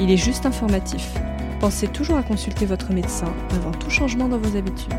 [0.00, 1.14] il est juste informatif.
[1.60, 4.94] Pensez toujours à consulter votre médecin avant tout changement dans vos habitudes.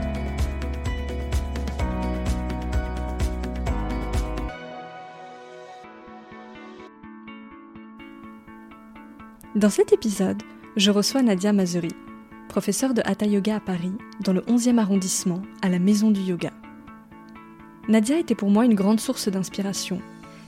[9.55, 10.41] Dans cet épisode,
[10.77, 11.91] je reçois Nadia Mazuri,
[12.49, 16.51] professeure de Hatha Yoga à Paris, dans le 11e arrondissement, à la Maison du Yoga.
[17.87, 19.99] Nadia était pour moi une grande source d'inspiration,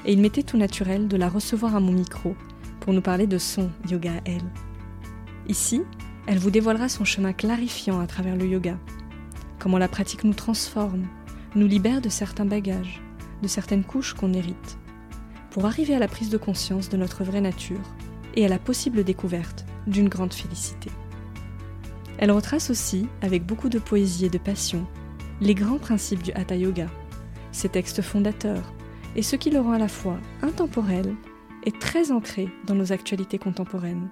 [0.06, 2.36] et il m'était tout naturel de la recevoir à mon micro
[2.86, 4.46] pour nous parler de son yoga elle.
[5.48, 5.82] Ici,
[6.28, 8.78] elle vous dévoilera son chemin clarifiant à travers le yoga,
[9.58, 11.08] comment la pratique nous transforme,
[11.56, 13.02] nous libère de certains bagages,
[13.42, 14.78] de certaines couches qu'on hérite,
[15.50, 17.82] pour arriver à la prise de conscience de notre vraie nature
[18.36, 20.92] et à la possible découverte d'une grande félicité.
[22.20, 24.86] Elle retrace aussi, avec beaucoup de poésie et de passion,
[25.42, 26.86] les grands principes du Hatha Yoga,
[27.52, 28.76] ses textes fondateurs,
[29.16, 31.16] et ce qui le rend à la fois intemporel
[31.72, 34.10] très ancré dans nos actualités contemporaines.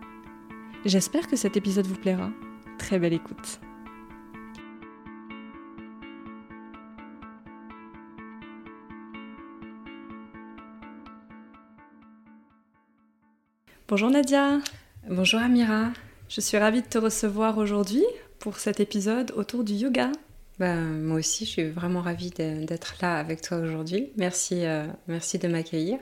[0.86, 2.30] J'espère que cet épisode vous plaira.
[2.78, 3.60] Très belle écoute.
[13.88, 14.60] Bonjour Nadia.
[15.10, 15.92] Bonjour Amira.
[16.30, 18.04] Je suis ravie de te recevoir aujourd'hui
[18.40, 20.12] pour cet épisode autour du yoga.
[20.58, 24.12] Bah, moi aussi, je suis vraiment ravie d'être là avec toi aujourd'hui.
[24.18, 26.00] Merci, euh, merci de m'accueillir.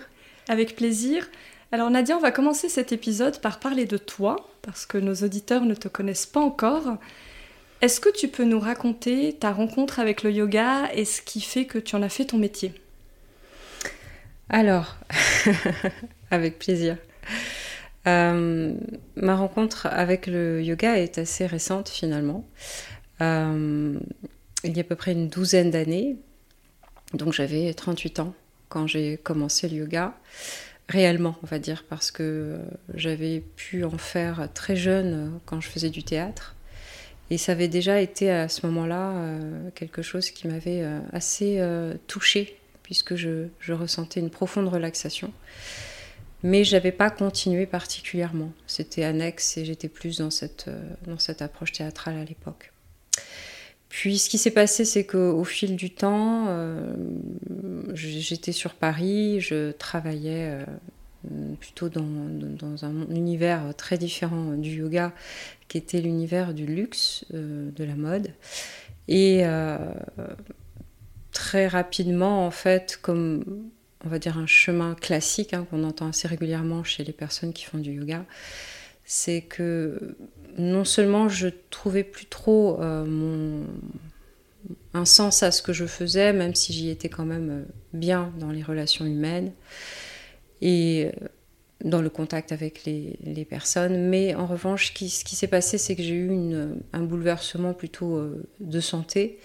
[0.51, 1.29] Avec plaisir.
[1.71, 5.63] Alors Nadia, on va commencer cet épisode par parler de toi, parce que nos auditeurs
[5.63, 6.97] ne te connaissent pas encore.
[7.79, 11.63] Est-ce que tu peux nous raconter ta rencontre avec le yoga et ce qui fait
[11.63, 12.73] que tu en as fait ton métier?
[14.49, 14.97] Alors,
[16.31, 16.97] avec plaisir.
[18.05, 18.73] Euh,
[19.15, 22.45] ma rencontre avec le yoga est assez récente finalement.
[23.21, 23.97] Euh,
[24.65, 26.17] il y a à peu près une douzaine d'années,
[27.13, 28.33] donc j'avais 38 ans
[28.71, 30.15] quand j'ai commencé le yoga,
[30.89, 32.57] réellement on va dire, parce que euh,
[32.95, 36.55] j'avais pu en faire très jeune quand je faisais du théâtre.
[37.29, 39.13] Et ça avait déjà été à ce moment-là
[39.73, 40.83] quelque chose qui m'avait
[41.13, 41.65] assez
[42.05, 45.31] touchée, puisque je, ressentais une profonde relaxation.
[46.43, 48.51] Mais je n'avais pas continué particulièrement.
[48.67, 52.70] C'était annexe et j'étais plus dans cette, euh, dans cette approche théâtrale à l'époque.
[53.91, 56.93] Puis ce qui s'est passé, c'est qu'au fil du temps, euh,
[57.93, 60.63] j'étais sur Paris, je travaillais
[61.29, 62.01] euh, plutôt dans,
[62.83, 65.11] un univers très différent du yoga,
[65.67, 68.29] qui était l'univers du luxe, de la mode.
[69.09, 69.43] Et
[71.33, 73.43] très rapidement, en fait, comme
[74.05, 77.65] on va dire, un chemin classique hein, qu'on entend assez régulièrement chez les personnes qui
[77.65, 78.25] font du yoga,
[79.05, 80.15] c'est que
[80.57, 83.63] non seulement je trouvais plus trop euh,
[84.93, 87.63] un sens à ce que je faisais, même si j'y étais quand même euh,
[87.93, 89.51] bien dans les relations humaines
[90.61, 91.27] et euh,
[91.83, 96.03] dans le contact avec les, personnes, mais en revanche, ce qui, s'est passé, c'est que
[96.03, 96.53] j'ai eu
[96.93, 98.23] un bouleversement plutôt
[98.59, 99.39] de santé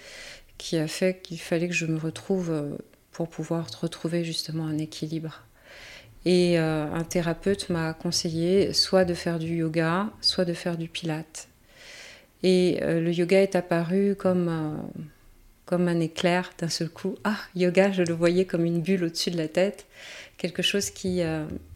[0.59, 2.77] qui a fait qu'il fallait que je me retrouve
[3.11, 5.47] pour pouvoir retrouver justement un équilibre.
[6.27, 10.89] Et euh, un thérapeute m'a conseillé soit de faire du yoga, soit de faire du
[10.89, 11.47] pilate.
[12.43, 15.01] Et euh, le yoga est apparu comme, euh,
[15.67, 17.15] comme un éclair d'un seul coup.
[17.23, 19.87] Ah, yoga, je le voyais comme une bulle au-dessus de la tête.
[20.37, 21.23] Quelque chose qui,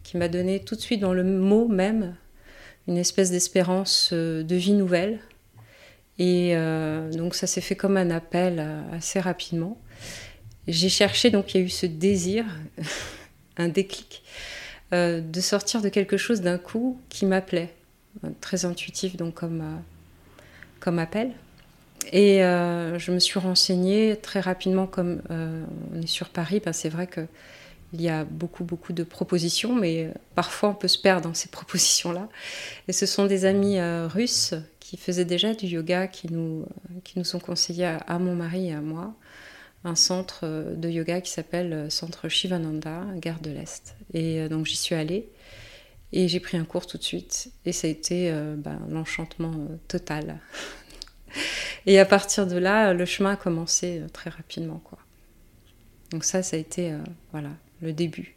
[0.03, 2.15] qui m'a donné tout de suite dans le mot même
[2.87, 5.17] une espèce d'espérance de vie nouvelle.
[6.19, 6.53] Et
[7.13, 9.79] donc ça s'est fait comme un appel assez rapidement
[10.67, 12.45] j'ai cherché, donc il y a eu ce désir,
[13.61, 14.23] un déclic,
[14.93, 17.73] euh, de sortir de quelque chose d'un coup qui m'appelait,
[18.41, 19.75] très intuitif donc comme, euh,
[20.79, 21.31] comme appel.
[22.11, 26.89] Et euh, je me suis renseignée très rapidement, comme on est sur Paris, ben c'est
[26.89, 31.35] vrai qu'il y a beaucoup, beaucoup de propositions, mais parfois on peut se perdre dans
[31.35, 32.27] ces propositions-là.
[32.87, 36.65] Et ce sont des amis russes qui faisaient déjà du yoga qui nous,
[37.03, 39.13] qui nous ont conseillé à mon mari et à moi
[39.83, 43.95] un centre euh, de yoga qui s'appelle euh, Centre Shivananda, Gare de l'Est.
[44.13, 45.29] Et euh, donc j'y suis allée
[46.13, 49.53] et j'ai pris un cours tout de suite et ça a été ben, l'enchantement
[49.87, 50.39] total.
[51.85, 54.81] et à partir de là, le chemin a commencé très rapidement.
[54.83, 54.97] Quoi.
[56.09, 56.93] Donc ça, ça a été
[57.31, 57.51] voilà,
[57.81, 58.35] le début.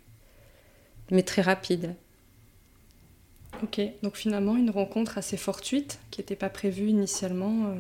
[1.11, 1.97] Mais très rapide.
[3.65, 7.75] Ok, donc finalement une rencontre assez fortuite qui n'était pas prévue initialement.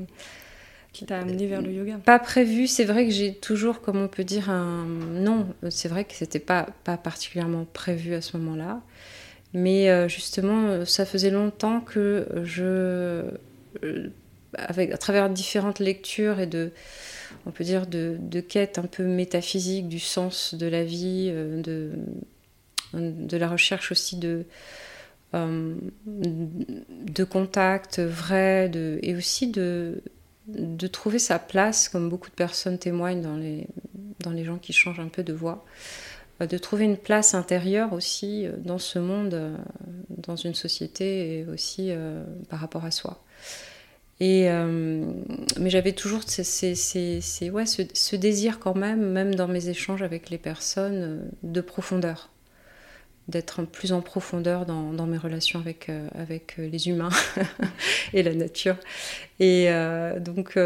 [0.94, 4.00] Euh, qui t'a amené vers le yoga Pas prévu, c'est vrai que j'ai toujours, comme
[4.00, 4.86] on peut dire, un.
[4.86, 8.80] Non, c'est vrai que c'était pas, pas particulièrement prévu à ce moment-là.
[9.52, 13.22] Mais euh, justement, ça faisait longtemps que je.
[14.56, 16.70] Avec, à travers différentes lectures et de,
[17.44, 21.90] on peut dire, de, de quêtes un peu métaphysiques du sens de la vie, de,
[22.92, 24.46] de la recherche aussi de,
[25.34, 25.74] euh,
[26.06, 30.00] de contact vrai de, et aussi de,
[30.46, 33.66] de trouver sa place, comme beaucoup de personnes témoignent dans les,
[34.20, 35.64] dans les gens qui changent un peu de voix,
[36.40, 39.58] euh, de trouver une place intérieure aussi euh, dans ce monde,
[40.10, 41.92] dans une société et aussi
[42.48, 43.22] par rapport à soi.
[44.20, 44.48] Et,
[45.58, 50.38] mais j'avais toujours ouais, ce, ce, désir quand même, même dans mes échanges avec les
[50.38, 52.30] personnes, de profondeur
[53.28, 57.10] d'être plus en profondeur dans, mes relations avec, euh, euh, les humains
[58.12, 58.76] et la nature.
[59.40, 60.58] Et euh, donc,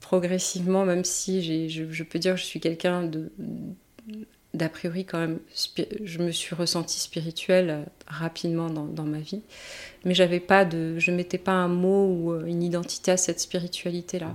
[0.00, 3.10] progressivement, même si je, je, peux dire que je suis quelqu'un
[4.54, 5.40] d'a priori quand même,
[6.04, 9.42] je me suis ressentie spirituelle rapidement dans, dans ma vie,
[10.04, 14.18] mais j'avais pas de, je mettais pas un mot ou une identité à cette spiritualité
[14.18, 14.34] là.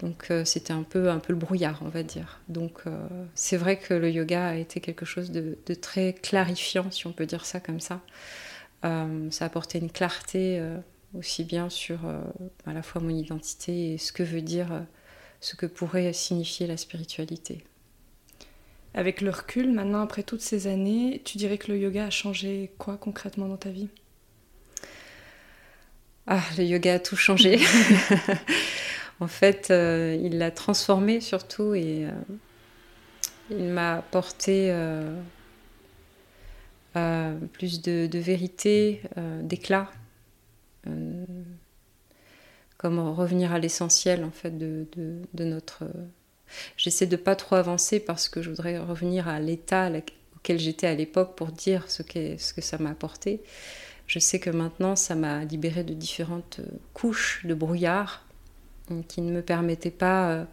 [0.00, 2.40] Donc euh, c'était un peu, un peu le brouillard, on va dire.
[2.48, 7.06] Donc euh, c'est vrai que le yoga a été quelque chose de, très clarifiant, si
[7.06, 8.00] on peut dire ça comme ça.
[8.84, 10.62] Euh, ça a apporté une clarté
[11.14, 11.98] aussi bien sur
[12.66, 14.68] à la fois mon identité et ce que veut dire,
[15.40, 17.64] ce que pourrait signifier la spiritualité.
[18.94, 22.72] Avec le recul, maintenant, après toutes ces années, tu dirais que le yoga a changé
[22.78, 23.88] quoi concrètement dans ta vie?
[26.26, 27.60] Ah, le yoga a tout changé.
[29.20, 32.10] En fait, euh, il l'a transformé surtout et euh,
[33.50, 35.20] il m'a apporté euh,
[37.52, 39.02] plus de, vérité,
[39.42, 39.90] d'éclat,
[42.78, 44.86] comme revenir à l'essentiel en fait de,
[45.38, 45.84] notre.
[46.78, 49.90] J'essaie de pas trop avancer parce que je voudrais revenir à l'état
[50.34, 53.42] auquel j'étais à l'époque pour dire ce, ce que ça m'a apporté.
[54.06, 56.60] Je sais que maintenant, ça m'a libéré de différentes
[56.94, 58.24] couches de brouillard
[59.08, 60.44] qui ne me permettait pas euh,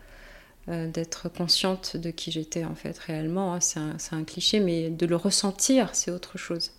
[0.69, 3.53] euh, d'être consciente de qui j'étais en fait réellement.
[3.53, 3.59] Hein.
[3.59, 3.79] C'est
[4.15, 6.71] un, cliché, mais de le ressentir, c'est autre chose.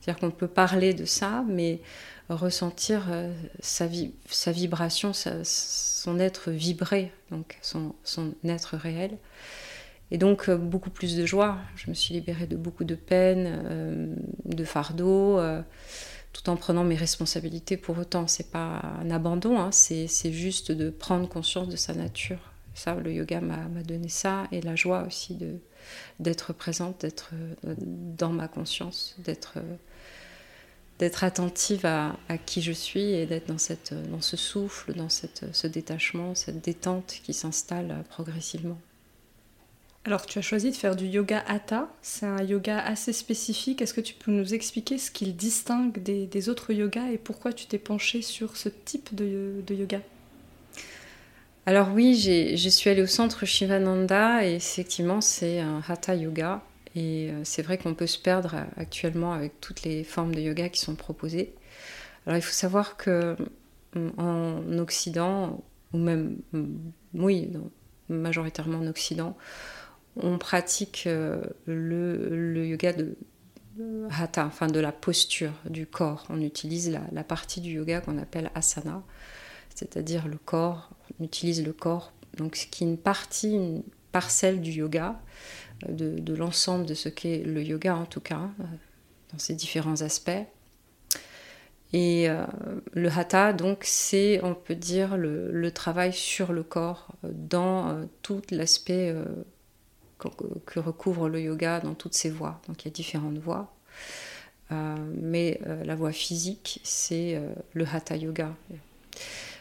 [0.00, 1.80] C'est-à-dire qu'on peut parler de ça, mais
[2.28, 3.86] ressentir euh, sa,
[4.26, 9.16] sa, vibration, son être vibré, donc son, son, être réel.
[10.10, 11.58] Et donc beaucoup plus de joie.
[11.76, 14.14] Je me suis libérée de beaucoup de peine,
[14.44, 15.40] de fardeau
[16.34, 18.26] tout en prenant mes responsabilités pour autant.
[18.26, 19.70] C'est pas un abandon, hein.
[19.72, 22.52] c'est juste de prendre conscience de sa nature.
[22.74, 25.58] Ça, le yoga m'a donné ça et la joie aussi de
[26.18, 29.76] d'être présente, d'être euh, dans ma conscience, d'être euh,
[30.98, 35.08] d'être attentive à, à, qui je suis et d'être dans, cette, dans ce souffle, dans
[35.08, 38.78] cette, ce détachement, cette détente qui s'installe progressivement.
[40.06, 43.80] Alors tu as choisi de faire du yoga hatha, c'est un yoga assez spécifique.
[43.80, 47.64] Est-ce que tu peux nous expliquer ce qu'il distingue des, autres yogas et pourquoi tu
[47.64, 50.00] t'es penché sur ce type de, yoga?
[51.64, 52.16] Alors oui,
[52.54, 56.62] je suis allée au centre Shivananda et effectivement c'est un hatha yoga.
[56.96, 60.68] Et euh, c'est vrai qu'on peut se perdre actuellement avec toutes les formes de yoga
[60.68, 61.52] qui sont proposées.
[62.26, 63.36] Alors il faut savoir que
[63.96, 66.64] mm, en Occident, ou même, mm,
[67.14, 67.50] oui,
[68.08, 69.36] majoritairement en Occident,
[70.16, 73.16] on pratique euh, le, yoga de
[74.10, 76.24] hatha, enfin de la posture du corps.
[76.30, 79.02] On utilise la, partie du yoga qu'on appelle asana,
[79.74, 80.90] c'est-à-dire le corps.
[81.18, 85.20] On utilise le corps, donc ce qui est une partie, une parcelle du yoga,
[85.88, 88.64] euh, de, l'ensemble de ce qu'est le yoga en tout cas, euh,
[89.32, 90.30] dans ses différents aspects.
[91.92, 92.26] Et
[92.94, 99.14] le hatha, donc, c'est, on peut dire, le, travail sur le corps dans tout l'aspect
[100.66, 102.60] que recouvre le yoga dans toutes ses voies.
[102.68, 103.72] Donc il y a différentes voies.
[104.72, 108.54] Euh, mais euh, la voie physique, c'est euh, le hatha yoga.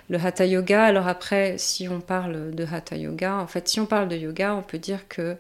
[0.10, 3.86] Le hatha yoga, alors après, si on parle de hatha yoga, en fait, si on
[3.86, 5.38] parle de yoga, on peut dire que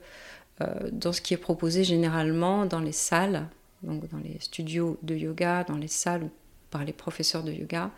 [0.93, 3.47] dans ce qui est proposé généralement dans les salles,
[3.81, 6.29] donc dans les studios de yoga, dans les salles
[6.71, 7.91] par les professeurs de yoga,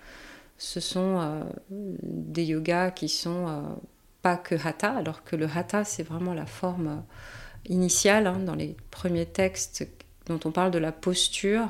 [0.58, 3.77] ce sont des yogas qui sont
[4.25, 8.55] pas que hatha, alors que le hatha, c'est vraiment la forme euh, initiale hein, dans
[8.55, 9.88] les premiers textes
[10.25, 11.70] dont on parle de la posture.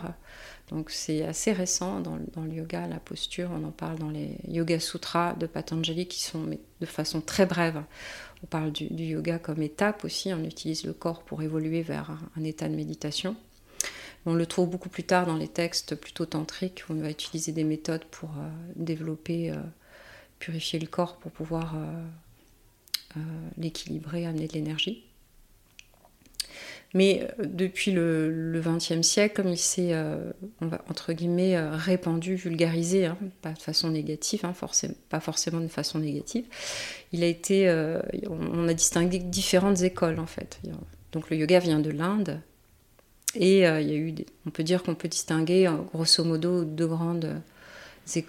[0.69, 3.49] Donc c'est assez récent dans, le yoga, la posture.
[3.51, 6.45] On en parle dans les Yoga Sutras de Patanjali qui sont
[6.79, 7.83] de façon très brève.
[8.41, 10.33] On parle du, yoga comme étape aussi.
[10.33, 13.35] On utilise le corps pour évoluer vers un, état de méditation.
[14.25, 17.65] On le trouve beaucoup plus tard dans les textes plutôt tantriques, on va utiliser des
[17.65, 18.29] méthodes pour
[18.77, 19.53] développer,
[20.39, 21.75] purifier le corps pour pouvoir
[23.57, 25.03] l'équilibrer, amener de l'énergie.
[26.95, 30.31] Mais euh, depuis le XXe siècle, comme il s'est, euh,
[30.89, 34.53] entre guillemets, euh, répandu, vulgarisé, hein, pas de façon négative, hein,
[35.09, 36.45] pas forcément de façon négative,
[37.11, 37.69] il a été,
[38.29, 40.59] on a distingué différentes écoles en fait.
[41.11, 42.41] Donc le yoga vient de l'Inde,
[43.35, 47.41] et il y a eu, on peut dire qu'on peut distinguer grosso modo deux grandes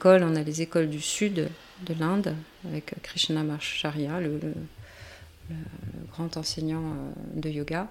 [0.04, 1.50] On a les écoles du sud
[1.82, 2.34] de l'Inde,
[2.66, 5.56] avec Krishnamacharya, le, le
[6.10, 6.94] grand enseignant
[7.34, 7.88] de yoga,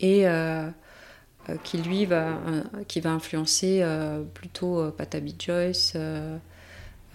[0.00, 0.68] et euh,
[1.48, 2.38] euh, qui lui va,
[3.04, 5.96] influencer euh, plutôt Patabi Joyce,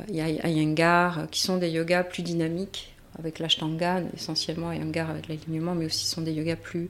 [0.09, 6.05] Iyengar, qui sont des yogas plus dynamiques avec l'ashtanga, essentiellement Iyengar avec l'alignement, mais aussi
[6.05, 6.89] sont des yogas plus,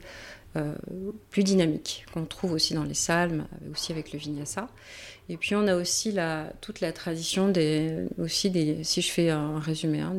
[1.30, 4.68] plus dynamiques, qu'on trouve aussi dans les salmes, aussi avec le vinyasa.
[5.28, 6.14] Et puis on a aussi
[6.60, 10.14] toute la tradition des, aussi des, si je fais un résumé, hein,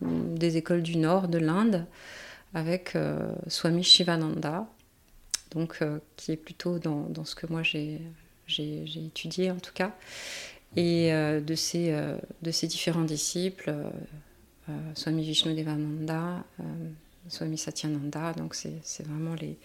[0.00, 1.86] des, écoles du nord de l'Inde,
[2.54, 2.96] avec
[3.46, 4.66] Swami Shivananda,
[5.50, 8.00] donc euh, qui est plutôt dans, ce que moi j'ai
[9.06, 9.94] étudié en tout cas,
[10.76, 13.74] et euh, de, euh, de ces différents disciples,
[14.94, 16.44] Swami Vishnu Devananda,
[17.28, 19.56] Swami Satyananda, donc c'est vraiment les,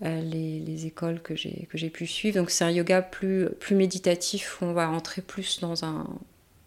[0.00, 2.38] les, les, écoles que j'ai pu suivre.
[2.38, 6.06] Donc c'est un yoga plus, plus méditatif où on va entrer plus dans un,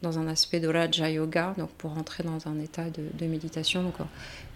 [0.01, 3.83] dans un aspect de Raja Yoga, donc pour entrer dans un état de, de méditation.
[3.83, 3.95] Donc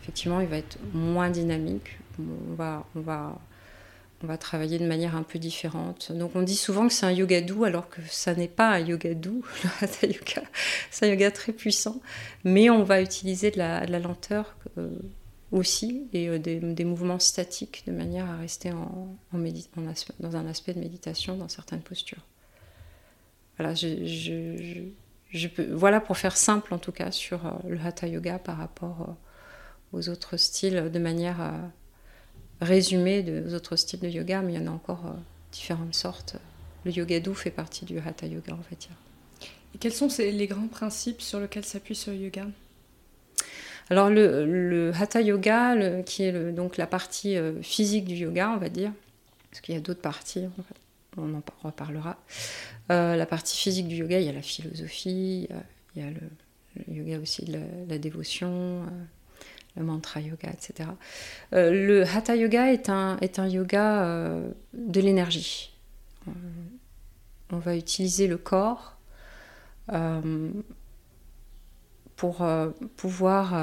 [0.01, 1.97] effectivement, il va être moins dynamique.
[2.19, 3.39] On va, on va
[4.23, 6.11] on va travailler de manière un peu différente.
[6.11, 8.79] Donc on dit souvent que c'est un yoga doux alors que ça n'est pas un
[8.79, 10.43] yoga doux, le hatha yoga.
[10.89, 11.99] C'est un yoga très puissant,
[12.43, 14.89] mais on va utiliser de la, lenteur euh,
[15.51, 21.35] aussi et euh, des, mouvements statiques de manière à rester dans un aspect de méditation
[21.35, 22.25] dans certaines postures.
[23.57, 23.73] Voilà,
[25.69, 29.15] voilà pour faire simple en tout cas sur euh, le hatha yoga par rapport
[29.93, 31.59] aux autres styles de manière à
[32.61, 35.19] résumé des autres styles de yoga, mais il y en a encore euh,
[35.51, 36.37] différentes sortes.
[36.85, 38.87] Le yoga doux fait partie du hatha yoga, en fait.
[39.73, 42.45] Et quels sont les grands principes sur lesquels s'appuie ce yoga?
[43.89, 48.69] Alors le, hatha yoga, qui est donc la partie euh, physique du yoga, on va
[48.69, 48.91] dire,
[49.49, 50.45] parce qu'il y a d'autres parties,
[51.17, 52.17] on en reparlera.
[52.91, 55.47] Euh, la partie physique du yoga, il y a la philosophie,
[55.95, 57.59] il y a, le, yoga aussi de
[57.89, 58.85] la dévotion,
[59.75, 60.89] le mantra yoga, etc.
[61.53, 65.73] Euh, le hatha yoga est un, yoga euh, de l'énergie.
[67.51, 68.97] On va utiliser le corps
[69.91, 70.51] euh,
[72.21, 72.45] pour
[72.97, 73.55] pouvoir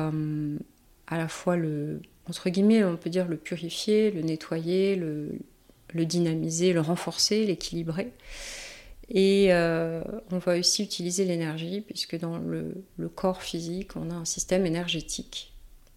[1.06, 5.38] à la fois le, entre guillemets, on peut dire le purifier, le nettoyer, le,
[5.94, 8.12] dynamiser, le renforcer, l'équilibrer.
[9.10, 12.74] Et on va aussi utiliser l'énergie, puisque dans le,
[13.14, 15.52] corps physique, on a un système énergétique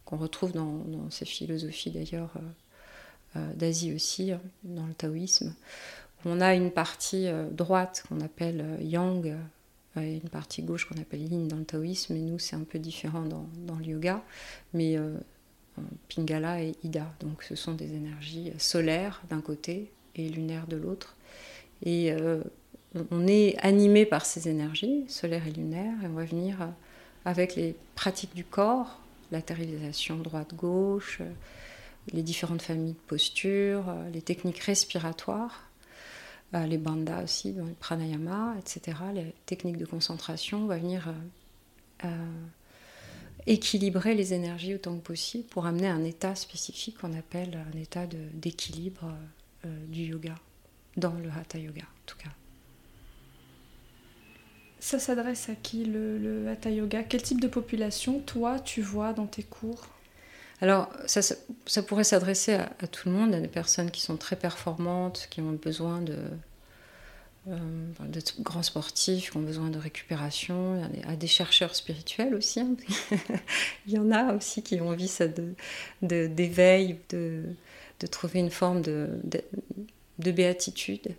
[0.06, 5.56] qu'on retrouve dans, ces philosophies d'ailleurs euh, euh, d'Asie aussi, hein, dans le taoïsme.
[6.26, 9.36] On a une partie euh, droite qu'on appelle yang,
[9.96, 13.24] une partie gauche qu'on appelle yin dans le taoïsme, et nous c'est un peu différent
[13.26, 14.24] dans, le yoga,
[14.74, 14.98] mais
[16.08, 21.18] Pingala et Ida, donc ce sont des énergies solaires d'un côté et lunaires de l'autre.
[21.84, 22.14] Et
[23.10, 26.70] on est animé par ces énergies, solaires et lunaires, et on va venir
[27.26, 29.00] avec les pratiques du corps,
[29.32, 31.32] latéralisation droite-gauche, euh,
[32.14, 35.71] les différentes familles de postures, euh, les techniques respiratoires,
[36.54, 38.98] euh, les bandas aussi, les pranayama, etc.
[39.14, 41.14] Les techniques de concentration, vont venir
[43.46, 48.08] équilibrer les énergies autant que possible pour amener un état spécifique qu'on appelle un état
[48.34, 49.14] d'équilibre
[49.64, 50.36] du yoga,
[50.98, 52.32] dans le hatha yoga en tout cas.
[54.82, 57.04] Ça s'adresse à qui le, Hatha Yoga?
[57.04, 59.88] Quel type de population, toi, tu vois dans tes cours?
[60.62, 61.22] Alors, ça,
[61.66, 65.42] ça, pourrait s'adresser à, tout le monde, à des personnes qui sont très performantes, qui
[65.42, 66.18] ont besoin de,
[67.50, 67.58] euh,
[68.08, 72.60] de grands sportifs, qui ont besoin de récupération, à des chercheurs spirituels aussi.
[72.60, 72.76] Hein.
[73.88, 75.12] Il y en a aussi qui ont envie
[76.04, 77.44] d'éveil, de,
[78.00, 79.20] de, trouver une forme de,
[80.20, 81.16] de béatitude.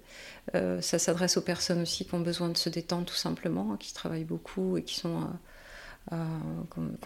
[0.54, 3.92] Euh, ça s'adresse aux personnes aussi qui ont besoin de se détendre tout simplement, qui
[3.94, 5.26] travaillent beaucoup et qui sont euh,
[6.10, 6.26] euh,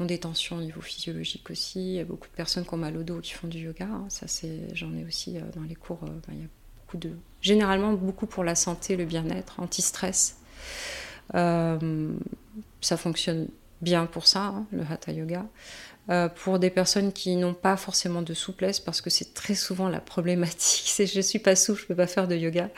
[0.00, 1.80] ont des tensions au niveau physiologique aussi.
[1.80, 3.86] Il y a beaucoup de personnes qui ont mal au dos qui font du yoga.
[3.86, 4.06] Hein.
[4.08, 6.00] Ça, c'est, j'en ai aussi dans les cours.
[6.32, 6.48] il y a
[6.78, 7.10] beaucoup de,
[7.40, 10.38] généralement beaucoup pour la santé, le bien-être, anti-stress.
[11.32, 13.48] ça fonctionne
[13.82, 15.46] bien pour ça, hein, le hatha yoga.
[16.08, 19.88] Euh, pour des personnes qui n'ont pas forcément de souplesse, parce que c'est très souvent
[19.88, 22.70] la problématique, c'est je suis pas souple, je peux pas faire de yoga.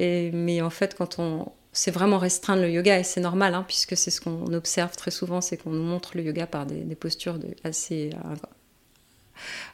[0.00, 3.96] Mais en fait, quand on, c'est vraiment restreindre le yoga et c'est normal, hein, puisque
[3.96, 7.38] c'est ce qu'on observe très souvent, c'est qu'on nous montre le yoga par des, postures
[7.64, 8.36] assez euh,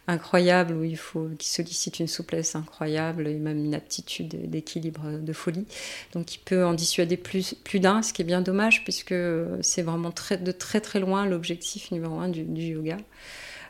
[0.09, 5.33] incroyables où il faut qui sollicite une souplesse incroyable et même une aptitude d'équilibre de
[5.35, 5.67] folie.
[6.15, 9.15] Donc il peut en dissuader plus, plus d'un, ce qui est bien dommage puisque
[9.61, 12.97] c'est vraiment de très très loin l'objectif numéro un du, yoga.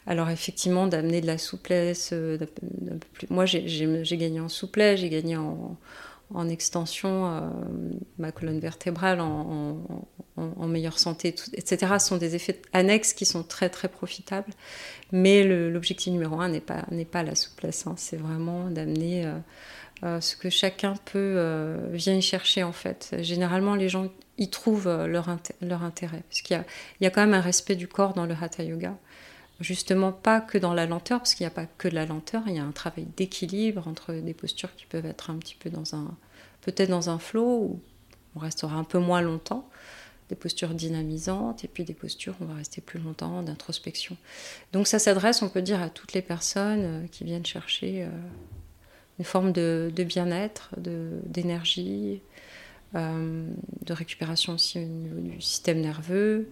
[0.06, 2.38] Alors effectivement, d'amener de la souplesse, euh,
[3.28, 5.76] moi j'ai gagné en souplesse, j'ai gagné en
[6.48, 7.40] extension euh,
[8.18, 9.76] ma colonne vertébrale en,
[10.66, 11.94] meilleure santé, etc.
[11.98, 14.52] Ce sont des effets annexes qui sont très très profitables.
[15.12, 17.94] Mais l'objectif numéro un n'est pas, pas la souplesse, hein.
[17.96, 19.34] c'est vraiment d'amener euh,
[20.04, 23.16] euh, ce que chacun peut vient y chercher en fait.
[23.18, 24.08] Généralement, les gens
[24.38, 26.56] y trouvent leur, leur intérêt, parce qu'il
[27.00, 28.96] y, y a, quand même un respect du corps dans le hatha yoga
[29.60, 32.42] justement pas que dans la lenteur, parce qu'il n'y a pas que de la lenteur,
[32.46, 35.70] il y a un travail d'équilibre entre des postures qui peuvent être un petit peu
[35.70, 36.16] dans un,
[36.62, 37.80] peut-être dans un flow où
[38.36, 39.68] on restera un peu moins longtemps,
[40.28, 44.16] des postures dynamisantes, et puis des postures où on va rester plus longtemps, d'introspection.
[44.72, 48.08] Donc ça s'adresse, on peut dire, à toutes les personnes euh, qui viennent chercher euh,
[49.18, 52.22] une forme de, bien-être, d'énergie,
[52.94, 53.46] euh,
[53.84, 56.48] de récupération aussi au niveau du système nerveux,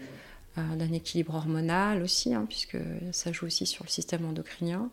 [0.76, 2.78] d'un équilibre hormonal aussi, hein, puisque
[3.12, 4.90] ça joue aussi sur le système endocrinien.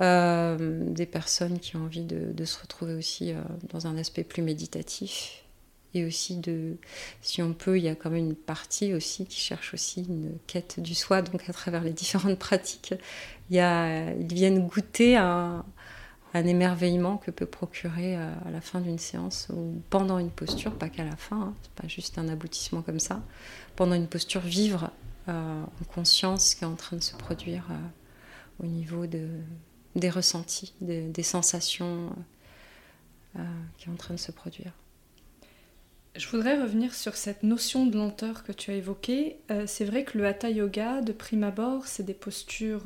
[0.00, 0.56] Euh,
[0.86, 5.44] des personnes qui ont envie de, se retrouver aussi euh, dans un aspect plus méditatif.
[5.92, 6.76] Et aussi de,
[7.20, 10.38] si on peut, il y a quand même une partie aussi qui cherche aussi une
[10.46, 12.94] quête du soi, donc à travers les différentes pratiques,
[13.50, 15.64] il y a, ils viennent goûter un,
[16.32, 20.88] émerveillement que peut procurer euh, à la fin d'une séance ou pendant une posture, pas
[20.88, 23.20] qu'à la fin, hein, c'est pas juste un aboutissement comme ça.
[23.80, 24.90] Pendant une posture, vivre
[25.26, 29.26] euh, en conscience ce qui est en train de se produire euh, au niveau de,
[29.96, 32.14] des ressentis, des sensations
[33.78, 34.72] qui est en train de se produire.
[36.14, 39.38] Je voudrais revenir sur cette notion de lenteur que tu as évoquée.
[39.64, 42.82] c'est vrai que le hatha yoga, de prime abord, c'est des postures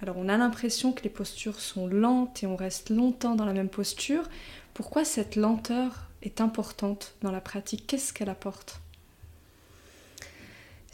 [0.00, 3.54] alors on a l'impression que les postures sont lentes et on reste longtemps dans la
[3.54, 4.28] même posture.
[4.74, 7.86] Pourquoi cette lenteur est importante dans la pratique?
[7.86, 8.83] Qu'est-ce qu'elle apporte?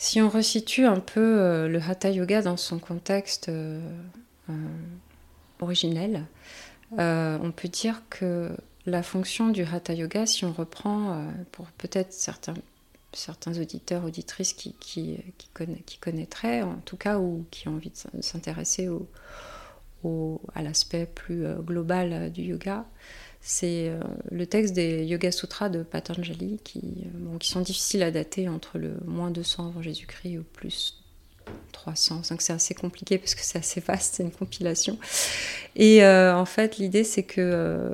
[0.02, 3.78] Si on resitue un peu euh, le hatha yoga dans son contexte euh,
[4.48, 4.52] euh,
[5.60, 6.24] originel,
[6.96, 8.48] on peut dire que
[8.86, 12.54] la fonction du hatha yoga, si on reprend pour peut-être certains
[13.60, 14.74] auditeurs, auditrices qui,
[16.00, 18.88] connaîtraient, en tout cas, ou qui ont envie de s'intéresser
[20.02, 22.86] au, à l'aspect plus global du yoga,
[23.40, 24.00] c'est euh,
[24.30, 26.80] le texte des Yoga Sutras de Patanjali qui,
[27.38, 31.02] qui sont difficiles à dater entre le moins 200 avant Jésus-Christ ou plus
[31.72, 32.22] 300.
[32.30, 34.98] Donc c'est assez compliqué parce que c'est assez vaste, c'est une compilation.
[35.76, 37.92] Et en fait, l'idée c'est que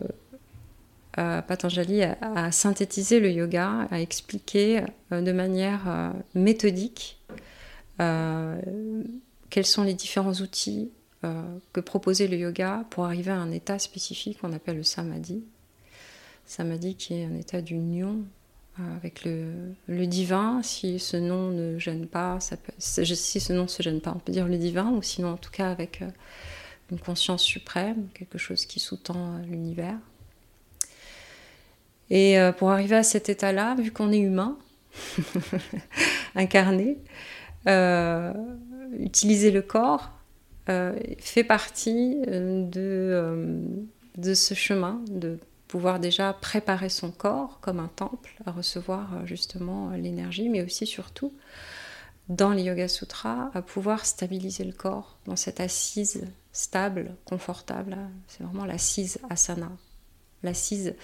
[1.17, 4.83] Patanjali a, synthétisé le yoga, a expliqué
[5.13, 7.19] euh, de manière euh, méthodique
[8.01, 8.61] euh,
[9.49, 10.91] quels sont les différents outils
[11.73, 15.45] que proposait le yoga pour arriver à un état spécifique qu'on appelle le samadhi.
[16.45, 18.25] Samadhi qui est un état d'union
[18.97, 20.63] avec le, divin.
[20.63, 22.39] Si ce nom ne gêne pas,
[22.79, 25.51] si ce nom se gêne pas, on peut dire le divin, ou sinon en tout
[25.51, 26.03] cas avec
[26.91, 29.99] une conscience suprême, quelque chose qui sous-tend l'univers.
[32.11, 34.57] Et euh, pour arriver à cet état-là, vu qu'on est humain,
[36.35, 36.99] incarné,
[37.67, 38.33] euh,
[38.99, 40.16] utiliser le corps euh,
[40.67, 43.65] fait partie de,
[44.17, 49.91] de ce chemin, de pouvoir déjà préparer son corps comme un temple à recevoir justement
[49.91, 51.33] l'énergie, mais aussi surtout
[52.29, 57.97] dans les Yoga Sutras à pouvoir stabiliser le corps dans cette assise stable, confortable.
[58.27, 59.71] C'est vraiment l'assise asana.
[60.43, 60.95] L'assise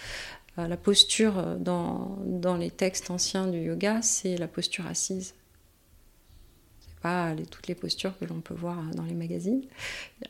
[0.58, 5.34] euh, la posture euh, dans, dans, les textes anciens du yoga, c'est la posture assise.
[7.02, 9.64] Pas toutes les postures que l'on peut voir dans les magazines.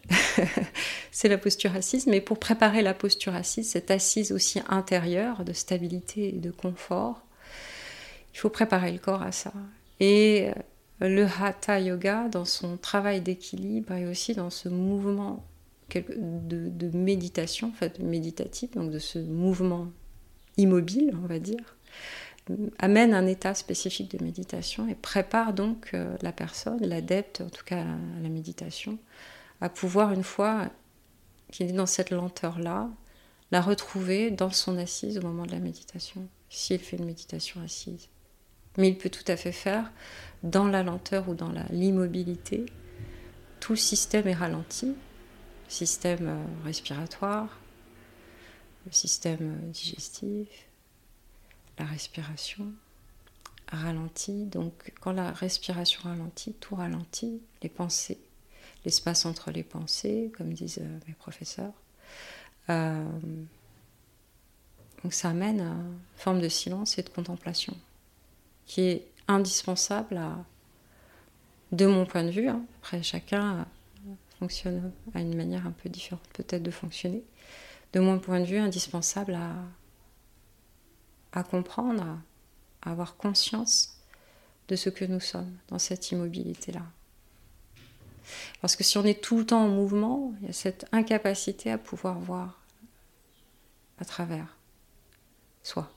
[1.10, 5.52] c'est la posture assise, mais pour préparer la posture assise, cette assise aussi intérieure de
[5.52, 7.22] stabilité et de confort,
[8.32, 9.52] il faut préparer le corps à ça.
[10.00, 10.48] Et
[11.02, 15.44] euh, le hatha yoga, dans son travail d'équilibre et aussi dans ce mouvement
[15.94, 19.88] de, de méditation, en fait, méditatif, donc de ce mouvement
[20.56, 21.76] immobile, on va dire,
[22.78, 27.64] amène un état spécifique de méditation et prépare donc euh, la personne, l'adepte en tout
[27.64, 28.98] cas à la méditation,
[29.60, 30.68] à pouvoir une fois
[31.50, 32.88] qu'il est dans cette lenteur-là,
[33.50, 38.08] la retrouver dans son assise au moment de la méditation, s'il fait une méditation assise.
[38.78, 39.92] Mais il peut tout à fait faire
[40.42, 42.64] dans la lenteur ou dans l'immobilité.
[43.60, 44.94] Tout le système est ralenti, le
[45.70, 47.60] système euh, respiratoire,
[48.86, 50.48] le système digestif,
[51.82, 52.72] la respiration
[53.68, 54.44] ralentit.
[54.46, 58.20] Donc quand la respiration ralentit, tout ralentit, les pensées,
[58.84, 61.72] l'espace entre les pensées, comme disent euh, mes professeurs.
[62.70, 63.04] Euh,
[65.02, 67.76] donc ça amène à une forme de silence et de contemplation
[68.66, 70.36] qui est indispensable à,
[71.72, 72.64] de mon point de vue, hein.
[72.80, 73.66] après chacun
[74.38, 77.24] fonctionne à une manière un peu différente peut-être de fonctionner,
[77.92, 79.54] de mon point de vue indispensable à,
[81.32, 82.18] à comprendre,
[82.82, 83.98] à avoir conscience
[84.68, 86.82] de ce que nous sommes dans cette immobilité-là.
[88.60, 91.70] Parce que si on est tout le temps en mouvement, il y a cette incapacité
[91.70, 92.62] à pouvoir voir
[93.98, 94.56] à travers
[95.62, 95.92] soi.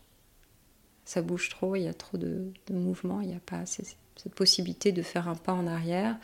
[1.05, 3.95] Ça bouge trop, il y a trop de, de mouvement, il n'y a pas assez
[4.15, 6.17] cette possibilité de faire un pas en arrière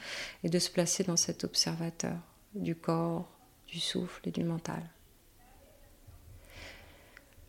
[0.44, 2.18] et de se placer dans cet observateur
[2.56, 3.30] du corps,
[3.68, 4.82] du souffle et du mental.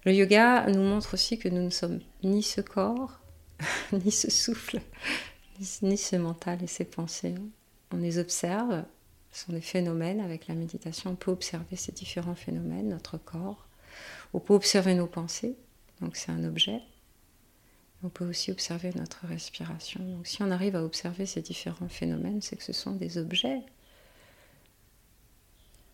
[0.04, 3.20] Le yoga nous montre aussi que nous ne sommes ni ce corps,
[3.92, 4.80] ni ce souffle,
[5.82, 7.34] ni ce mental et ces pensées.
[7.92, 8.84] On les observe,
[9.30, 10.20] ce sont des phénomènes.
[10.20, 13.66] Avec la méditation, on peut observer ces différents phénomènes, notre corps.
[14.32, 15.56] On peut observer nos pensées,
[16.00, 16.80] donc c'est un objet.
[18.02, 20.00] On peut aussi observer notre respiration.
[20.04, 23.60] Donc si on arrive à observer ces différents phénomènes, c'est que ce sont des objets.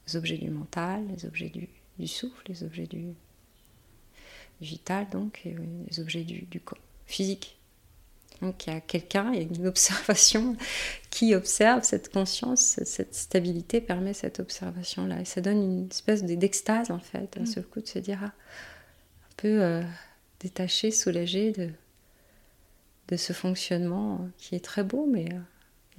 [0.07, 3.09] Les objets du mental, les objets du, souffle, les objets du
[4.61, 5.55] vital, donc, et
[5.89, 7.57] les objets du, corps physique.
[8.43, 10.57] Donc il y a quelqu'un, il y a une observation
[11.11, 15.21] qui observe cette conscience, cette stabilité permet cette observation-là.
[15.21, 17.47] Et ça donne une espèce d'extase en fait, un mm.
[17.47, 19.83] seul coup de se dire, ah, un peu euh,
[20.39, 21.71] détaché, soulagé de,
[23.09, 25.29] de ce fonctionnement qui est très beau, mais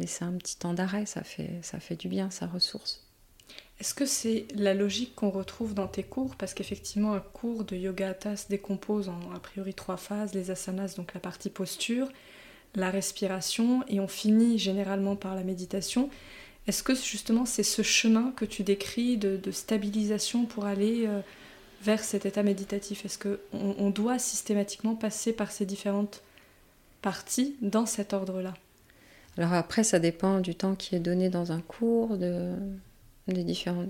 [0.06, 3.09] c'est un petit temps d'arrêt, ça fait, ça fait du bien, ça ressource.
[3.80, 6.36] Est-ce que c'est la logique qu'on retrouve dans tes cours?
[6.36, 10.52] Parce qu'effectivement, un cours de yoga hatha se décompose en a priori trois phases les
[10.52, 12.10] asanas, donc la partie posture,
[12.76, 16.10] la respiration, et on finit généralement par la méditation.
[16.68, 21.22] Est-ce que justement c'est ce chemin que tu décris de, stabilisation pour aller euh,
[21.82, 23.06] vers cet état méditatif?
[23.06, 26.22] Est-ce qu'on on doit systématiquement passer par ces différentes
[27.02, 28.54] partie dans cet ordre-là?
[29.38, 32.52] Alors après, ça dépend du temps qui est donné dans un cours, de,
[33.34, 33.86] des différents,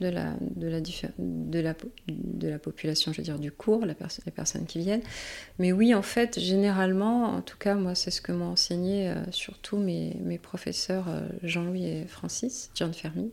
[0.00, 1.74] de, la, de, la, de, la,
[2.08, 3.94] de la population, je veux dire, du cours, les
[4.32, 5.02] personnes qui viennent.
[5.58, 9.14] Mais oui, en fait, généralement, en tout cas, moi, c'est ce que m'ont enseigné euh,
[9.30, 13.30] surtout mes, mes professeurs euh, Jean-Louis et Francis, John Fermi,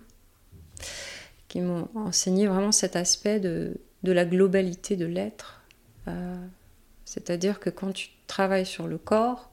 [1.47, 5.61] qui m'ont enseigné vraiment cet aspect de, de la globalité de l'être.
[6.07, 6.35] Euh,
[7.05, 9.49] c'est-à-dire que quand tu travailles sur le corps,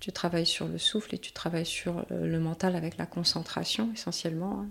[0.00, 4.60] tu travailles sur le souffle et tu travailles sur le mental avec la concentration essentiellement.
[4.60, 4.68] Hein.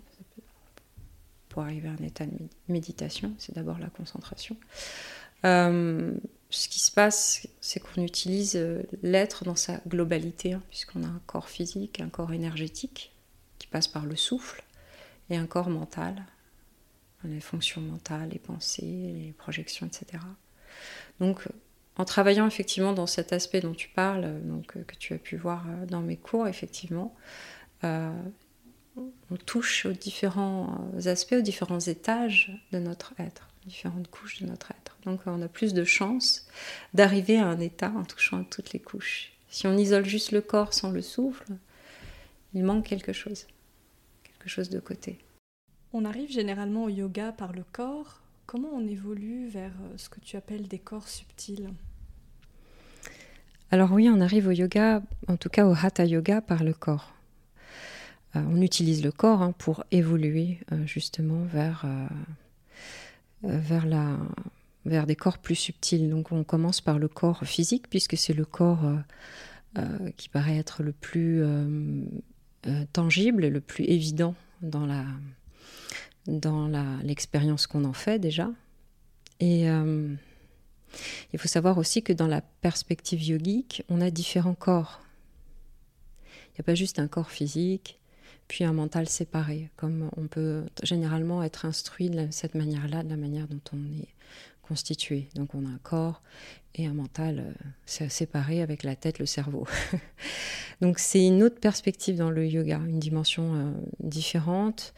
[1.50, 4.58] Pour arriver à un état de méditation, c'est d'abord la concentration.
[5.46, 6.14] Euh,
[6.50, 11.08] ce qui se passe, c'est qu'on utilise euh, l'être dans sa globalité, hein, puisqu'on a
[11.08, 13.14] un corps physique, un corps énergétique
[13.60, 14.64] qui passe par le souffle,
[15.30, 16.24] et un corps mental,
[17.24, 20.24] les fonctions mentales, les pensées, les projections, etc.
[21.20, 21.48] Donc,
[21.98, 25.38] en travaillant effectivement dans cet aspect dont tu parles, donc, euh, que tu as pu
[25.38, 27.16] voir euh, dans mes cours, effectivement,
[27.84, 28.12] euh,
[28.98, 34.72] on touche aux différents aspects, aux différents étages de notre être, différentes couches de notre
[34.72, 34.98] être.
[35.04, 36.48] Donc on a plus de chances
[36.94, 39.34] d'arriver à un état en touchant à toutes les couches.
[39.50, 41.54] Si on isole juste le corps sans le souffle,
[42.54, 43.48] il manque quelque chose,
[44.24, 45.20] quelque chose de côté.
[45.92, 50.20] On arrive généralement au yoga par le corps, Comment on évolue vers euh, ce que
[50.20, 51.70] tu appelles des corps subtils?
[53.72, 57.16] Alors oui, on arrive au yoga, en tout cas au hatha yoga par le corps.
[58.36, 61.88] Euh, on utilise le corps hein, pour évoluer euh, justement vers,
[63.42, 64.18] la,
[64.86, 66.08] vers des corps plus subtils.
[66.08, 68.84] Donc on commence par le corps physique puisque c'est le corps
[70.16, 71.44] qui paraît être le plus
[72.94, 75.04] tangible, le plus évident dans la,
[76.28, 76.68] dans
[77.04, 78.50] l'expérience qu'on en fait déjà.
[79.40, 80.14] Et euh,
[81.34, 85.02] il faut savoir aussi que dans la perspective yogique, on a différents corps.
[86.24, 88.00] Il n'y a pas juste un corps physique,
[88.48, 93.18] puis un mental séparé, comme on peut généralement être instruit de cette manière-là, de la
[93.18, 94.08] manière dont on est
[94.62, 95.28] constitué.
[95.36, 96.22] Donc on a un corps
[96.76, 97.56] et un mental
[98.02, 99.66] euh, séparé avec la tête, le cerveau.
[100.82, 104.94] Donc c'est une autre perspective dans le yoga, une dimension euh, différente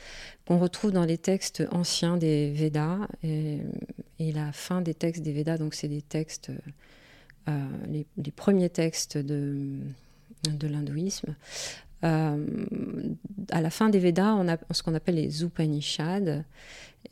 [0.48, 3.60] qu'on retrouve dans les textes anciens des Védas et,
[4.20, 5.58] la fin des textes des Védas.
[5.58, 6.52] Donc c'est des textes,
[7.48, 9.80] euh, les, premiers textes de,
[10.50, 11.36] de l'hindouisme.
[12.02, 16.44] À la fin des Védas, on a ce qu'on appelle les Upanishads.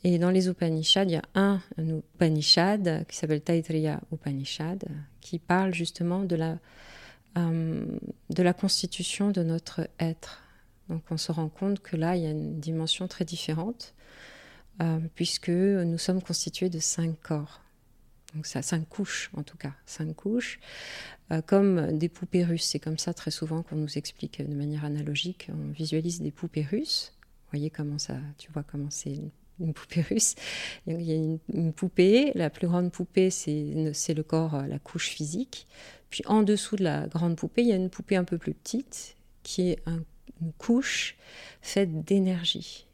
[0.04, 4.84] Et dans les Upanishads, il y a un, Upanishad qui s'appelle Taittiriya Upanishad,
[5.20, 6.58] qui parle justement de la,
[7.36, 10.42] de la constitution de notre être.
[10.88, 13.94] Donc on se rend compte que là, il y a une dimension très différente,
[15.14, 17.65] puisque nous sommes constitués de cinq corps.
[18.36, 20.60] Donc ça, cinq couches en tout cas, cinq couches,
[21.32, 22.66] euh, comme des poupées russes.
[22.66, 25.48] C'est comme ça très souvent qu'on nous explique de manière analogique.
[25.50, 27.14] On visualise des poupées russes.
[27.22, 29.18] Vous voyez comment ça, tu vois comment c'est
[29.58, 30.34] une, poupée russe.
[30.86, 33.54] Il y a une, poupée, la plus grande poupée, c'est
[34.14, 35.66] le corps, euh, la couche physique.
[36.10, 38.52] Puis en dessous de la grande poupée, il y a une poupée un peu plus
[38.52, 39.82] petite qui est
[40.42, 41.16] une couche
[41.62, 42.85] faite d'énergie.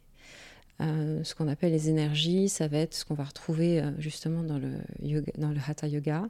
[0.81, 4.43] Euh, ce qu'on appelle les énergies, ça va être ce qu'on va retrouver euh, justement
[4.43, 4.73] dans le,
[5.39, 6.25] dans le Hatha Yoga,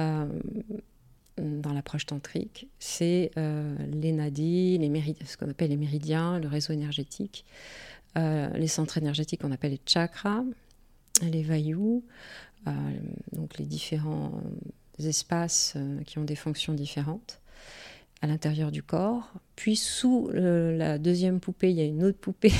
[0.00, 0.26] euh,
[1.38, 2.68] dans l'approche tantrique.
[2.78, 7.46] C'est les nadis, les ce qu'on appelle les méridiens, le réseau énergétique,
[8.16, 10.44] les centres énergétiques qu'on appelle les chakras,
[11.22, 12.02] les vayus,
[13.32, 14.42] donc les différents
[14.98, 17.40] espaces qui ont des fonctions différentes
[18.22, 19.32] à l'intérieur du corps.
[19.56, 22.52] Puis sous la deuxième poupée, il y a une autre poupée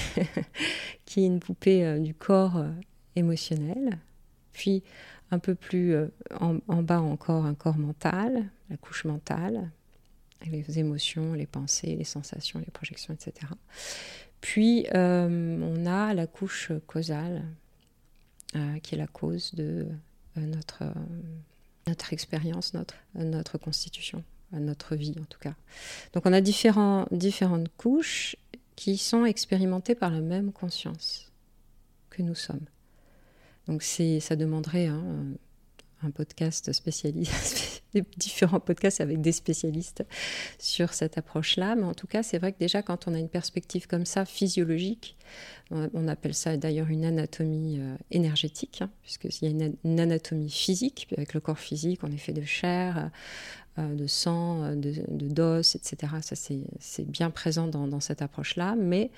[1.05, 2.71] qui est une poupée euh, du corps euh,
[3.17, 3.99] émotionnel.
[4.53, 4.83] Puis
[5.31, 6.09] un peu plus euh,
[6.41, 9.71] en, bas encore un corps mental, la couche mentale,
[10.47, 13.47] les émotions, les pensées, les sensations, les projections, etc.
[14.41, 17.45] Puis on a la couche causale,
[18.83, 19.87] qui est la cause de
[20.37, 20.95] notre,
[22.11, 22.73] expérience,
[23.15, 25.55] notre constitution à notre vie en tout cas.
[26.13, 28.37] Donc on a différents, différentes couches
[28.77, 31.31] qui sont expérimentées par la même conscience
[32.09, 32.67] que nous sommes.
[33.67, 35.05] Donc ça demanderait hein,
[36.03, 37.83] un podcast spécialiste,
[38.17, 40.05] différents podcasts avec des spécialistes
[40.59, 41.77] sur cette approche-là.
[41.77, 44.25] Mais en tout cas, c'est vrai que déjà, quand on a une perspective comme ça,
[44.25, 45.17] physiologique,
[45.71, 51.07] on appelle ça d'ailleurs une anatomie euh, énergétique, hein, puisqu'il y a une, anatomie physique,
[51.17, 53.09] avec le corps physique, on est fait de chair, euh,
[53.79, 56.13] de sang, euh, de, d'os, etc.
[56.23, 58.77] Ça, c'est, bien présent dans, cette approche-là.
[58.77, 59.11] Mais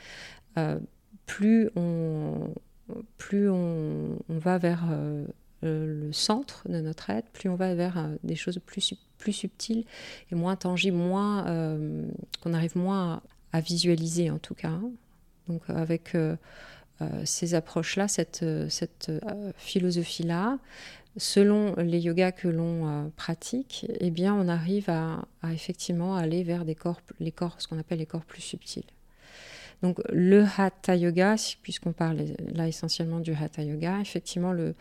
[1.26, 2.52] plus on,
[3.16, 4.84] plus on, va vers
[5.62, 9.84] le centre de notre être, plus on va vers des choses plus, plus subtiles
[10.30, 11.44] et moins tangibles, moins,
[12.42, 14.78] qu'on arrive moins à, visualiser en tout cas.
[15.48, 16.36] Donc avec euh,
[17.00, 20.58] euh, ces approches-là, cette, cette euh, philosophie-là,
[21.16, 27.01] selon les yogas que l'on pratique, eh bien, on arrive à, effectivement aller vers corps,
[27.20, 28.87] les corps, ce qu'on appelle les corps plus subtils.
[29.83, 32.18] Donc le hatha yoga, puisqu'on parle
[32.55, 34.75] là essentiellement du hatha yoga, effectivement le,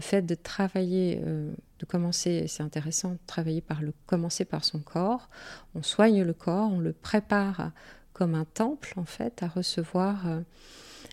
[0.00, 5.28] fait de travailler, de commencer, c'est intéressant, de travailler par le commencer par son corps.
[5.74, 7.70] On soigne le corps, on le prépare
[8.18, 10.40] comme un temple en fait à recevoir euh,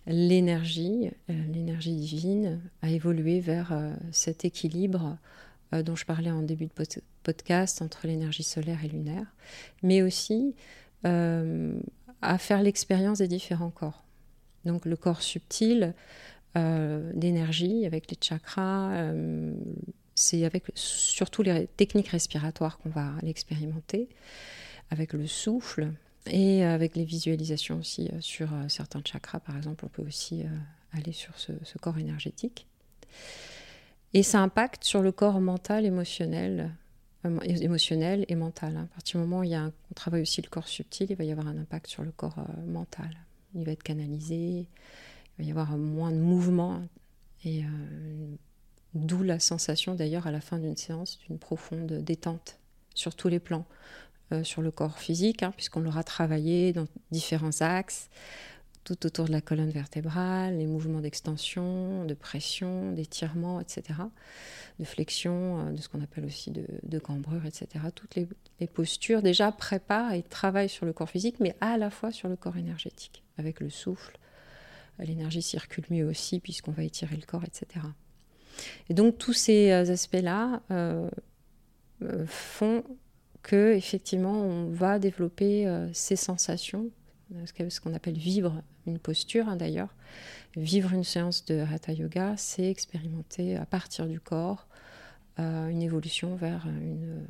[0.07, 5.17] l'énergie, euh, l'énergie divine, à évoluer vers euh, cet équilibre
[5.83, 6.71] dont je parlais en début de
[7.23, 9.25] podcast entre l'énergie solaire et lunaire,
[9.83, 10.55] mais aussi
[11.03, 14.05] à faire l'expérience des différents corps.
[14.63, 15.93] Donc le corps subtil
[16.55, 19.11] d'énergie avec les chakras,
[20.13, 24.07] c'est avec surtout les techniques respiratoires qu'on va l'expérimenter,
[24.91, 25.91] avec le souffle,
[26.27, 30.41] et avec les visualisations aussi euh, sur euh, certains chakras, par exemple, on peut aussi
[30.41, 30.47] euh,
[30.93, 32.67] aller sur ce, corps énergétique.
[34.13, 36.71] Et ça impacte sur le corps mental, émotionnel,
[37.43, 38.77] émotionnel et mental.
[38.77, 38.87] Hein.
[38.91, 41.47] À partir du moment où on travaille aussi le corps subtil, il va y avoir
[41.47, 43.09] un impact sur le corps mental.
[43.55, 44.67] Il va être canalisé,
[45.37, 46.81] il va y avoir moins de mouvement,
[47.43, 47.63] et
[48.93, 52.59] d'où la sensation d'ailleurs à la fin d'une séance d'une profonde détente
[52.93, 53.65] sur tous les plans.
[54.33, 58.09] Euh, sur le corps physique, hein, puisqu'on l'aura travaillé dans différents axes,
[58.83, 63.99] tout autour de la colonne vertébrale, les mouvements d'extension, de pression, d'étirement, etc.,
[64.79, 67.85] de flexion, euh, de ce qu'on appelle aussi de, cambrure, etc.
[67.93, 68.27] Toutes les,
[68.65, 72.35] postures déjà préparent et travaillent sur le corps physique, mais à la fois sur le
[72.35, 74.17] corps énergétique, avec le souffle.
[74.97, 77.85] L'énergie circule mieux aussi, puisqu'on va étirer le corps, etc.
[78.89, 80.63] Et donc tous ces euh, aspects-là
[82.27, 82.83] font
[83.45, 86.89] que effectivement on va développer euh, ces sensations,
[87.45, 89.93] ce qu'on appelle vivre une posture hein, d'ailleurs.
[90.57, 94.67] Vivre une séance de hatha yoga, c'est expérimenter à partir du corps
[95.37, 97.23] euh, une évolution vers une,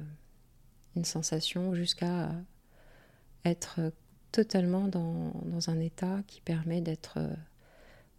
[0.95, 2.31] une sensation jusqu'à
[3.43, 3.91] être
[4.31, 7.19] totalement dans, dans, un état qui permet d'être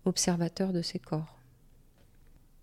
[0.04, 1.35] observateur de ses corps.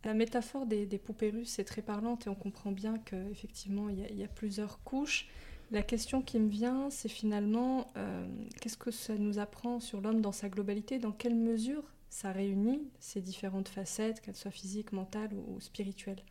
[0.03, 4.23] La métaphore des, poupées russes est très parlante et on comprend bien qu'effectivement il, y,
[4.23, 5.27] a plusieurs couches.
[5.71, 8.27] La question qui me vient, c'est finalement, euh,
[8.59, 10.99] qu'est-ce que ça nous apprend sur l'homme dans sa globalité?
[10.99, 16.21] Dans quelle mesure ça réunit ces différentes facettes, qu'elles soient physiques, mentales ou, spirituelles?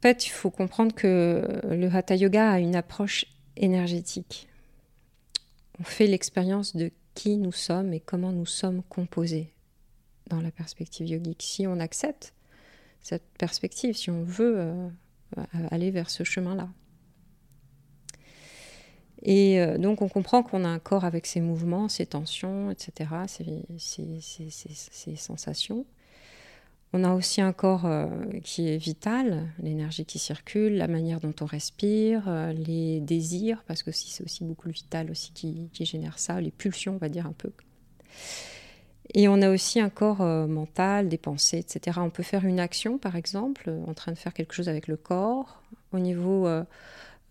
[0.00, 3.26] En fait, il faut comprendre que le Hatha Yoga a une approche
[3.56, 4.48] énergétique.
[5.80, 9.52] On fait l'expérience de qui nous sommes et comment nous sommes composés
[10.28, 11.42] dans la perspective yogique.
[11.42, 12.34] Si on accepte
[13.06, 14.88] cette perspective, si on veut euh,
[15.70, 16.68] aller vers ce chemin-là.
[19.22, 23.10] Et euh, donc on comprend qu'on a un corps avec ses mouvements, ses tensions, etc.,
[23.26, 25.86] ses, sensations.
[26.92, 28.06] On a aussi un corps euh,
[28.44, 33.82] qui est vital, l'énergie qui circule, la manière dont on respire, euh, les désirs, parce
[33.82, 37.26] que c'est aussi beaucoup le vital aussi qui, génère ça, les pulsions, on va dire
[37.26, 37.50] un peu.
[39.14, 42.00] Et on a aussi un corps mental, des pensées, etc.
[42.02, 44.96] On peut faire une action, par exemple, en train de faire quelque chose avec le
[44.96, 45.62] corps.
[45.92, 46.46] Au niveau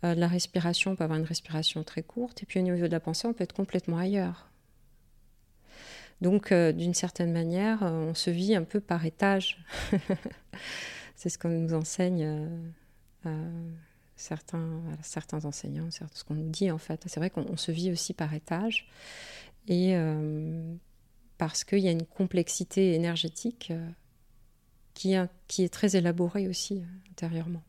[0.05, 2.91] euh, la respiration, on peut avoir une respiration très courte, et puis au niveau de
[2.91, 4.49] la pensée, on peut être complètement ailleurs.
[6.21, 9.63] Donc, euh, d'une certaine manière, euh, on se vit un peu par étage.
[11.15, 12.49] c'est ce qu'on nous enseigne
[14.15, 17.01] certains, certains enseignants, ce qu'on nous dit en fait.
[17.07, 18.88] C'est vrai qu'on se vit aussi par étage,
[19.67, 19.95] et
[21.37, 23.73] parce qu'il y a une complexité énergétique
[24.93, 25.15] qui,
[25.47, 27.63] qui est très élaborée aussi intérieurement.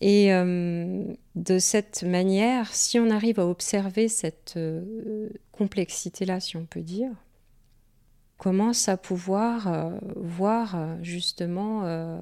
[0.00, 6.66] Et euh, de cette manière, si on arrive à observer cette euh, complexité-là, si on
[6.66, 7.10] peut dire,
[8.36, 12.20] commence à pouvoir euh, voir justement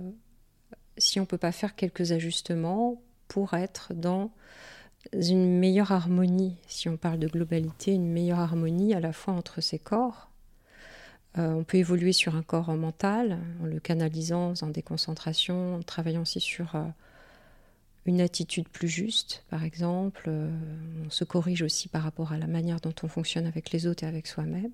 [0.96, 4.30] si on ne peut pas faire quelques ajustements pour être dans
[5.12, 9.60] une meilleure harmonie, si on parle de globalité, une meilleure harmonie à la fois entre
[9.60, 10.30] ces corps.
[11.36, 16.22] on peut évoluer sur un corps mental en le canalisant en des concentrations, en travaillant
[16.22, 16.76] aussi sur
[18.06, 20.24] une attitude plus juste, par exemple.
[20.28, 20.50] Euh,
[21.04, 24.04] on se corrige aussi par rapport à la manière dont on fonctionne avec les autres
[24.04, 24.70] et avec soi-même.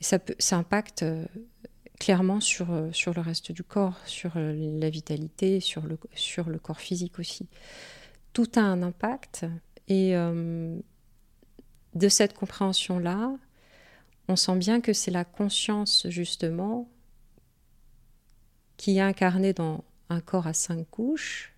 [0.00, 1.24] Ça, peut, ça impacte euh,
[1.98, 6.58] clairement sur, euh, sur le reste du corps, sur la vitalité, sur le, sur le
[6.58, 7.46] corps physique aussi.
[8.34, 9.46] Tout a un impact.
[9.88, 13.32] Et de cette compréhension-là,
[14.28, 16.88] on sent bien que c'est la conscience, justement,
[18.76, 21.54] qui est incarnée dans un corps à cinq couches,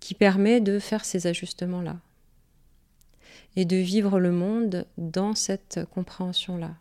[0.00, 1.98] qui permet de faire ces ajustements-là
[3.54, 6.74] et de vivre le monde dans cette compréhension-là.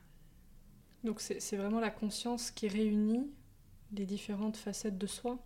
[1.03, 3.29] Donc c'est vraiment la conscience qui réunit
[3.93, 5.37] les différentes facettes de soi?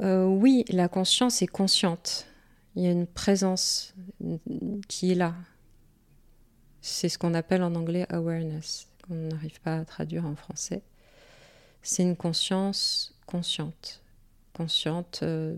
[0.00, 2.26] Euh, Oui, la conscience est consciente.
[2.74, 3.94] Il y a une présence
[4.88, 5.34] qui est là.
[6.80, 10.82] C'est ce qu'on appelle en anglais awareness, qu'on n'arrive pas à traduire en français.
[11.82, 14.02] C'est une conscience consciente.
[14.54, 15.20] Consciente.
[15.22, 15.54] Euh,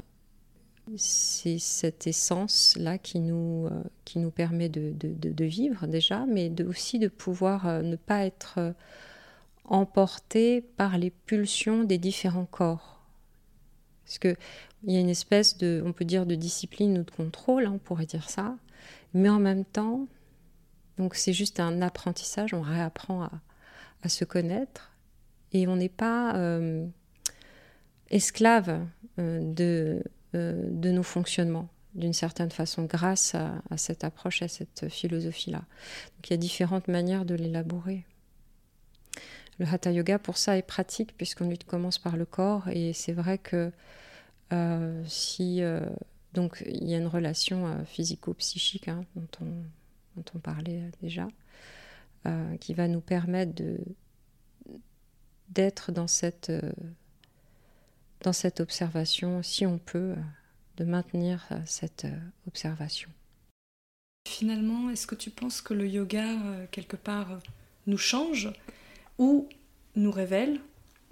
[0.96, 7.08] c'est cette essence-là qui nous, euh, qui nous permet de, vivre déjà, mais aussi de
[7.08, 8.74] pouvoir ne pas être
[9.64, 12.93] emporté par les pulsions des différents corps.
[14.04, 14.36] Parce qu'il
[14.86, 17.78] y a une espèce de, on peut dire, de discipline ou de contrôle, hein, on
[17.78, 18.56] pourrait dire ça,
[19.14, 20.06] mais en même temps,
[20.98, 23.32] donc c'est juste un apprentissage, on réapprend à,
[24.02, 24.92] à se connaître,
[25.52, 26.36] et on n'est pas
[28.10, 28.84] esclave
[29.16, 30.02] de
[30.34, 35.58] euh, de nos fonctionnements d'une certaine façon grâce à, cette approche, à cette philosophie-là.
[35.58, 38.04] Donc il y a différentes manières de l'élaborer.
[39.58, 43.38] Le hatha yoga pour ça est pratique puisqu'on commence par le corps et c'est vrai
[43.38, 43.70] que
[44.52, 45.80] euh, si euh,
[46.32, 49.46] donc il y a une relation physico-psychique hein, dont, on,
[50.16, 51.28] dont, on, parlait déjà
[52.60, 53.78] qui va nous permettre de
[55.50, 56.50] d'être dans cette
[58.24, 60.22] dans cette observation, si on peut, euh,
[60.78, 63.10] de maintenir euh, cette euh, observation.
[64.26, 66.26] Finalement, est-ce que tu penses que le yoga,
[66.70, 67.38] quelque part,
[67.86, 68.50] nous change?
[69.18, 69.48] Ou
[69.96, 70.60] nous révèle,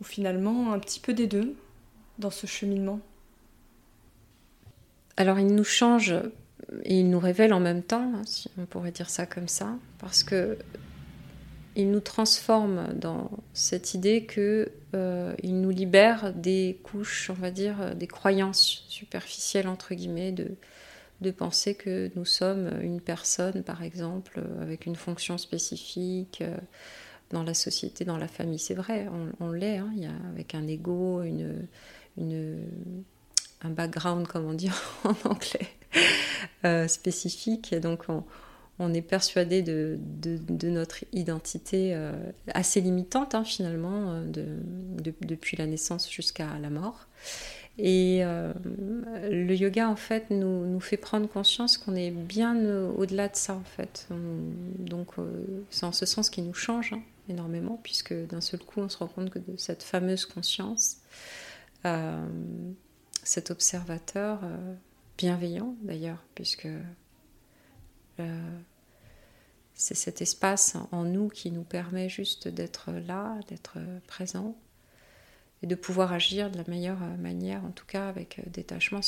[0.00, 1.54] ou finalement un petit peu des deux
[2.18, 3.00] dans ce cheminement.
[5.16, 6.14] Alors il nous change
[6.84, 9.76] et il nous révèle en même temps, hein, si on pourrait dire ça comme ça,
[9.98, 10.58] parce que
[11.74, 17.50] il nous transforme dans cette idée que euh, il nous libère des couches, on va
[17.50, 20.50] dire, des croyances superficielles entre guillemets, de,
[21.30, 26.56] penser que nous sommes une personne, par exemple, avec une fonction spécifique euh,
[27.32, 28.58] dans la société, dans la famille.
[28.58, 29.08] C'est vrai,
[29.40, 31.22] on, l'est, hein, y a, avec un ego,
[33.64, 34.70] un background, comme on dit
[35.04, 35.68] en anglais,
[36.64, 37.74] euh, spécifique.
[37.74, 38.24] Donc on,
[38.94, 39.98] est persuadé de,
[40.64, 42.12] notre identité euh,
[42.52, 44.24] assez limitante hein, finalement, euh,
[45.20, 47.06] depuis la naissance jusqu'à la mort.
[47.78, 52.54] Et le yoga, en fait, nous, fait prendre conscience qu'on est bien
[52.98, 54.08] au-delà de ça, en fait.
[54.78, 55.12] donc,
[55.70, 58.98] c'est en ce sens qui nous change hein, énormément, puisque d'un seul coup, on se
[58.98, 60.98] rend compte que de cette fameuse conscience,
[63.22, 64.40] cet observateur
[65.16, 66.68] bienveillant, d'ailleurs, puisque
[69.74, 74.56] c'est cet espace en nous qui nous permet juste d'être là, d'être présent
[75.62, 79.00] et de pouvoir agir de la meilleure manière, en tout cas avec détachement.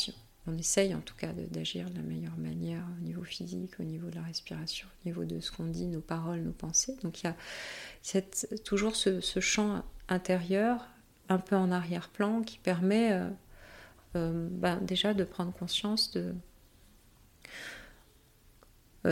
[0.46, 4.10] On essaye en tout cas d'agir de la meilleure manière au niveau physique, au niveau
[4.10, 6.96] de la respiration, au niveau de ce qu'on dit, nos paroles, nos pensées.
[7.02, 8.22] Donc il y a
[8.64, 10.86] toujours ce, champ intérieur,
[11.28, 13.28] un peu en arrière-plan, qui permet euh,
[14.16, 16.32] euh, ben, déjà de prendre conscience euh,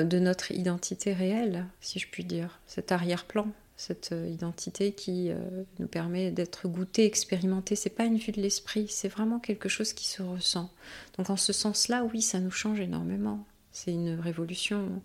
[0.05, 3.49] de notre identité réelle, si je puis dire, cet arrière-plan,
[3.83, 7.75] cette euh, identité qui euh, nous permet d'être goûté, expérimenté.
[7.75, 10.71] C'est pas une vue de l'esprit, c'est vraiment quelque chose qui se ressent.
[11.19, 13.45] Donc en ce sens-là, oui, ça nous change énormément.
[13.73, 15.03] C'est une révolution.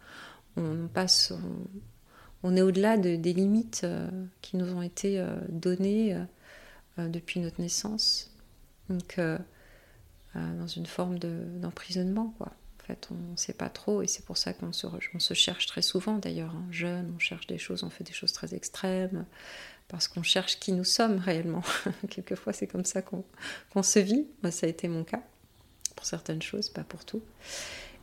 [0.57, 1.34] On passe,
[2.43, 3.86] on, est au-delà des limites
[4.41, 6.19] qui nous ont été données
[6.97, 8.32] depuis notre naissance.
[8.89, 9.19] Donc
[10.34, 12.51] dans une forme d'emprisonnement, quoi
[12.88, 15.66] fait, on ne sait pas trop et c'est pour ça qu'on se, on se cherche
[15.66, 16.54] très souvent d'ailleurs.
[16.56, 16.66] Hein.
[16.72, 19.26] Jeune, on cherche des choses, on fait des choses très extrêmes
[19.88, 21.64] parce qu'on cherche qui nous sommes réellement.
[22.10, 24.28] Quelquefois, c'est comme ça qu'on se vit.
[24.44, 25.22] Moi, ça a été mon cas
[25.96, 27.22] pour certaines choses, pas pour tout.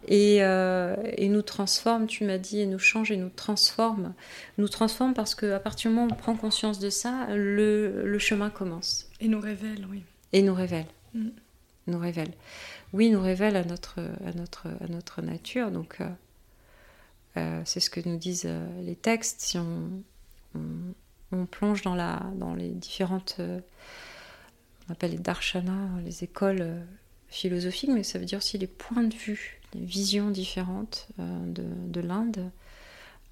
[0.07, 4.13] Et, euh, et, nous transforme, tu m'as dit, et nous change et nous transforme.
[4.59, 8.19] Nous transforme parce qu'à partir du moment où on prend conscience de ça, le, le,
[8.19, 9.09] chemin commence.
[9.21, 10.03] Et nous révèle, oui.
[10.33, 10.87] Et nous révèle.
[11.15, 11.29] Mm.
[11.87, 12.33] Nous révèle
[12.95, 15.73] oui, nous révèle à notre, à notre, à notre nature.
[15.73, 16.09] Donc, euh,
[17.37, 19.41] euh, c'est ce que nous disent euh, les textes.
[19.41, 19.91] Si on,
[21.33, 26.87] on, plonge dans, la, dans les différentes, on appelle les darshanas, les écoles
[27.27, 32.01] philosophiques, mais ça veut dire aussi les points de vue, les visions différentes de, de
[32.01, 32.53] l'Inde.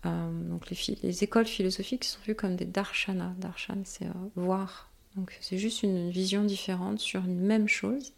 [0.05, 3.35] donc les, les, écoles philosophiques sont vues comme des darshanas.
[3.39, 4.91] Darshan, c'est voir.
[5.15, 8.13] Donc c'est juste une vision différente sur une même chose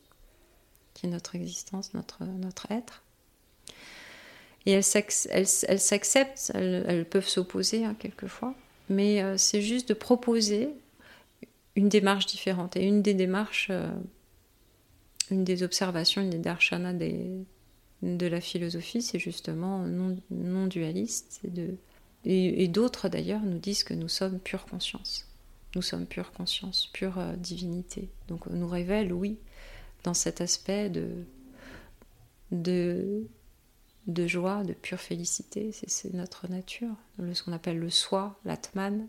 [0.94, 3.02] qui est notre existence, notre, notre être.
[4.66, 8.54] Et elles s'acceptent, elles, peuvent s'opposer hein, quelquefois,
[8.88, 10.70] mais euh, c'est juste de proposer
[11.76, 12.76] une démarche différente.
[12.76, 13.90] Et une des démarches, euh,
[15.30, 21.40] une des observations, une des darshanas de la philosophie, c'est justement non, non dualiste.
[21.44, 21.76] De,
[22.24, 25.28] et, d'autres d'ailleurs nous disent que nous sommes pure conscience.
[25.74, 28.08] Nous sommes pure conscience, pure euh, divinité.
[28.28, 29.38] Donc on nous révèle, oui,
[30.04, 31.08] dans cet aspect de,
[32.52, 33.26] de,
[34.06, 35.72] de joie, de pure félicité.
[35.72, 39.08] C'est notre nature, ce qu'on appelle le soi, l'atman,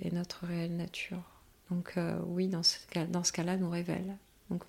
[0.00, 1.22] est notre réelle nature.
[1.70, 4.16] Donc euh, oui, dans ce, cas, dans ce cas-là, nous révèle.
[4.50, 4.62] Donc,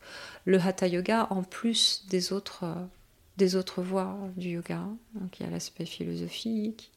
[0.45, 2.65] le hatha yoga, en plus des autres,
[3.38, 6.91] des autres voies du yoga, donc il y a l'aspect philosophique,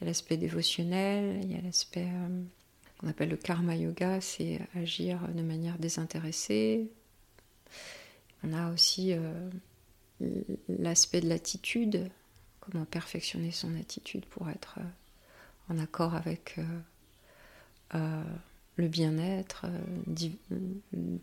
[0.00, 2.42] il y a l'aspect dévotionnel, il y a l'aspect euh,
[2.98, 6.90] qu'on appelle le karma yoga, c'est agir de manière désintéressée,
[8.44, 12.10] on a aussi euh, l'aspect de l'attitude,
[12.60, 16.58] comment perfectionner son attitude pour être euh, en accord avec
[17.94, 18.22] euh,
[18.76, 19.66] le bien-être,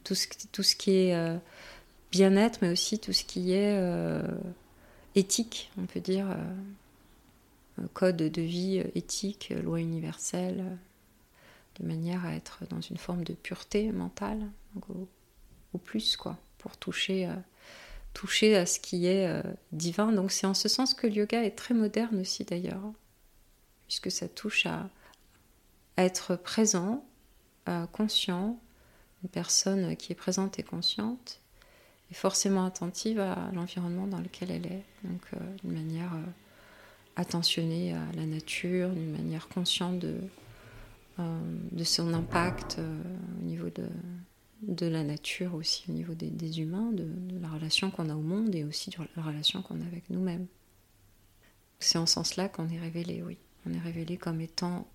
[0.04, 1.40] tout ce, tout, ce, qui est
[2.12, 3.80] bien-être, mais aussi tout ce qui est
[5.16, 6.28] éthique, on peut dire,
[7.94, 10.78] code de vie éthique, loi universelle,
[11.80, 14.46] de manière à être dans une forme de pureté mentale,
[15.78, 17.34] plus, quoi, pour toucher, euh,
[18.14, 20.12] toucher à ce qui est euh, divin.
[20.12, 22.82] Donc c'est en ce sens que le yoga est très moderne aussi d'ailleurs,
[23.88, 24.90] puisque ça touche à,
[25.98, 27.06] être présent,
[27.94, 28.60] conscient,
[29.24, 31.40] une personne qui est présente et consciente,
[32.12, 34.84] et forcément attentive à l'environnement dans lequel elle est.
[35.06, 36.12] Donc euh, d'une manière
[37.16, 40.18] attentionnée à la nature, d'une manière consciente de,
[41.18, 43.88] de son impact au niveau de,
[44.68, 47.08] de la nature aussi au niveau des, humains, de,
[47.40, 50.48] la relation qu'on a au monde et aussi de la relation qu'on a avec nous-mêmes.
[51.80, 53.38] C'est en ce sens-là qu'on est révélé, oui.
[53.68, 54.88] On est révélé comme étant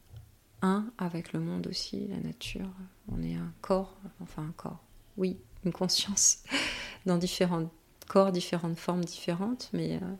[0.63, 2.69] un avec le monde aussi, la nature.
[3.09, 4.83] On est un corps, enfin un corps,
[5.17, 6.45] oui, une conscience
[7.07, 7.71] dans différents
[8.09, 10.15] corps, différentes formes différentes, mais euh,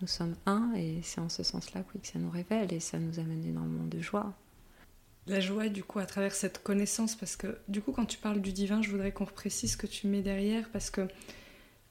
[0.00, 3.18] nous sommes un et c'est en ce sens-là que ça nous révèle et ça nous
[3.18, 4.32] amène énormément de joie
[5.28, 8.40] la joie du coup à travers cette connaissance parce que du coup quand tu parles
[8.40, 11.02] du divin je voudrais qu'on précise ce que tu mets derrière parce que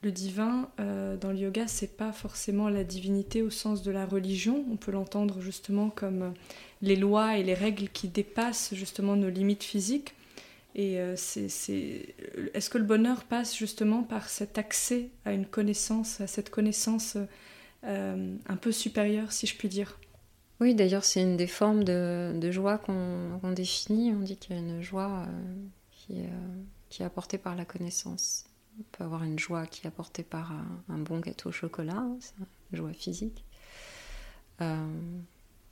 [0.04, 4.06] le divin euh, dans le yoga c'est pas forcément la divinité au sens de la
[4.06, 4.66] religion.
[4.72, 6.34] On peut l'entendre justement comme
[6.82, 10.14] les lois et les règles qui dépassent justement nos limites physiques.
[10.76, 11.48] Et c'est,
[12.54, 17.18] est-ce que le bonheur passe justement par cet accès à une connaissance, à cette connaissance
[17.82, 19.98] un peu supérieure, si je puis dire?
[20.60, 24.12] Oui, d'ailleurs, c'est une des formes de, joie qu'on, définit.
[24.12, 25.28] On dit qu'il y a une joie
[25.92, 26.30] qui est,
[26.90, 28.46] qui est apportée par la connaissance.
[28.80, 30.52] On peut avoir une joie qui est apportée par
[30.90, 32.18] un, bon gâteau au chocolat, hein,
[32.72, 33.44] une joie physique.
[34.62, 34.88] Euh,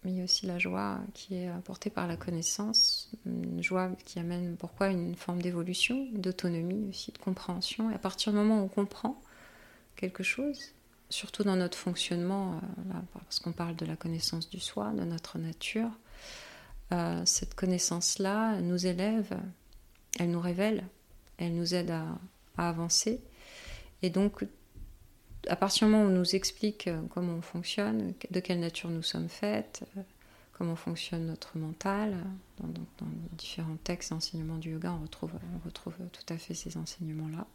[0.04, 3.90] mais il y a aussi la joie qui est apportée par la connaissance, une joie
[4.06, 7.90] qui amène pourquoi une forme d'évolution, d'autonomie aussi, de compréhension.
[7.90, 9.20] Et à partir du moment où on comprend
[9.96, 10.75] quelque chose,
[11.10, 15.38] surtout dans notre fonctionnement, euh, parce qu'on parle de la connaissance du soi, de notre
[15.38, 15.90] nature,
[16.92, 19.38] euh, cette connaissance-là nous élève,
[20.20, 20.84] elle nous révèle,
[21.38, 22.06] elle nous aide à,
[22.58, 23.22] avancer.
[24.02, 24.46] Et donc,
[25.48, 28.90] à partir du moment où on nous explique euh, comment on fonctionne, de quelle nature
[28.90, 29.84] nous sommes faites,
[30.54, 32.16] comment fonctionne notre mental,
[32.60, 32.70] dans,
[33.34, 37.46] différents textes et enseignements du yoga, on retrouve, on retrouve tout à fait ces enseignements-là,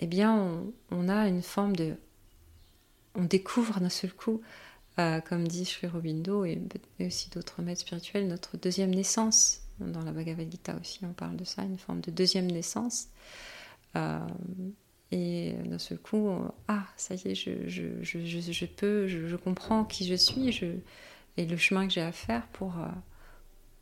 [0.00, 0.34] eh bien,
[0.90, 1.94] on, a une forme de...
[3.14, 4.40] On découvre d'un seul coup,
[4.98, 6.60] euh, comme dit Sri Aurobindo et,
[7.00, 9.60] aussi d'autres maîtres spirituels, notre deuxième naissance.
[9.80, 13.08] Dans la Bhagavad Gita aussi, on parle de ça, une forme de deuxième naissance.
[13.96, 14.18] Euh,
[15.10, 16.30] et d'un seul coup,
[16.68, 20.60] ah, ça y est, je, je, je, je peux, je, comprends qui je suis
[21.36, 22.86] et le chemin que j'ai à faire pour, euh,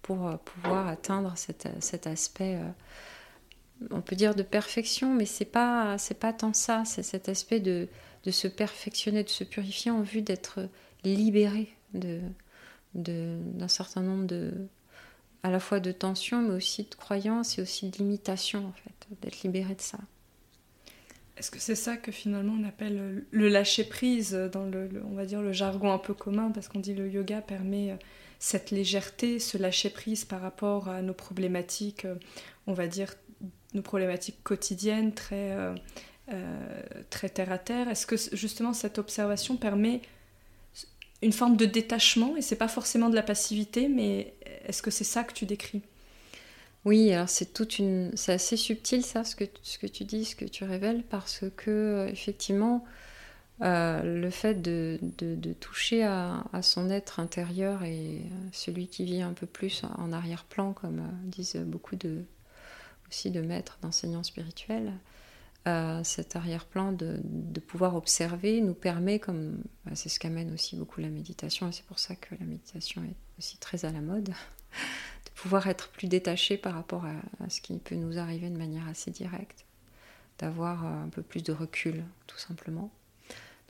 [0.03, 2.59] pour pouvoir atteindre cet, cet aspect,
[3.91, 7.89] on peut dire de perfection, mais c'est pas, pas tant ça, c'est cet aspect de,
[8.25, 10.61] de se perfectionner, de se purifier en vue d'être
[11.05, 12.21] libéré de,
[12.95, 14.53] d'un certain nombre de,
[15.43, 19.17] à la fois de tension, mais aussi de croyance et aussi de limitation, en fait,
[19.23, 19.99] d'être libéré de ça.
[21.37, 25.25] Est-ce que c'est ça que finalement on appelle le lâcher prise dans le, on va
[25.25, 27.97] dire le jargon un peu commun parce qu'on dit le yoga permet euh,
[28.39, 32.17] cette légèreté, ce lâcher prise par rapport à nos problématiques, euh,
[32.67, 33.15] on va dire
[33.73, 35.57] nos problématiques quotidiennes très
[36.33, 37.89] euh, très terre à terre.
[37.89, 40.03] Est-ce que justement cette observation permet
[41.23, 44.35] une forme de détachement et c'est pas forcément de la passivité, mais
[44.67, 45.83] est-ce que c'est ça que tu décris?
[46.87, 50.25] Oui, alors c'est toute une, c'est assez subtil ça, ce que ce que tu dis,
[50.25, 52.85] ce que tu révèles, parce que euh, effectivement,
[53.63, 58.23] euh, le fait de, de, toucher à, son être intérieur et
[58.53, 62.25] celui qui vit un peu plus en arrière-plan, comme euh, disent beaucoup de
[63.11, 64.93] aussi de maîtres, d'enseignants spirituels,
[65.67, 71.01] cet arrière-plan de, de, pouvoir observer nous permet, comme bah, c'est ce qu'amène aussi beaucoup
[71.01, 74.25] la méditation, et c'est pour ça que la méditation est aussi très à la mode,
[75.25, 78.89] de pouvoir être plus détaché par rapport à, ce qui peut nous arriver de manière
[78.89, 79.67] assez directe,
[80.39, 82.91] d'avoir euh, un peu plus de recul, tout simplement.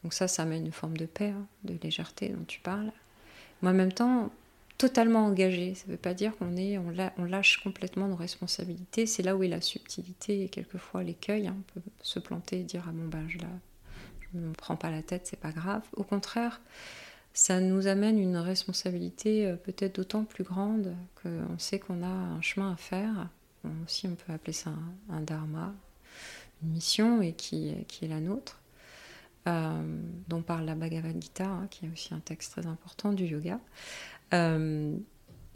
[0.03, 2.93] Donc ça, ça amène une forme de paix, hein, de légèreté dont tu parles.
[3.63, 4.31] Mais en même temps,
[4.81, 5.75] totalement engagé.
[5.75, 9.05] Ça ne veut pas dire qu'on est, on, lâche complètement nos responsabilités.
[9.05, 11.49] C'est là où est la subtilité et quelquefois l'écueil.
[11.49, 11.57] Hein.
[11.59, 13.37] On peut se planter et dire ah bon ben je,
[14.33, 15.83] ne me prends pas la tête, c'est pas grave.
[15.97, 16.63] Au contraire,
[17.35, 22.41] ça nous amène une responsabilité euh, peut-être d'autant plus grande qu'on sait qu'on a un
[22.41, 23.29] chemin à faire.
[23.85, 24.73] aussi, on peut appeler ça
[25.11, 25.75] un, dharma,
[26.63, 28.61] une mission et qui, qui est la nôtre.
[29.49, 33.25] Euh, dont parle la Bhagavad Gita, hein, qui est aussi un texte très important du
[33.25, 33.59] yoga.
[34.35, 34.97] Euh,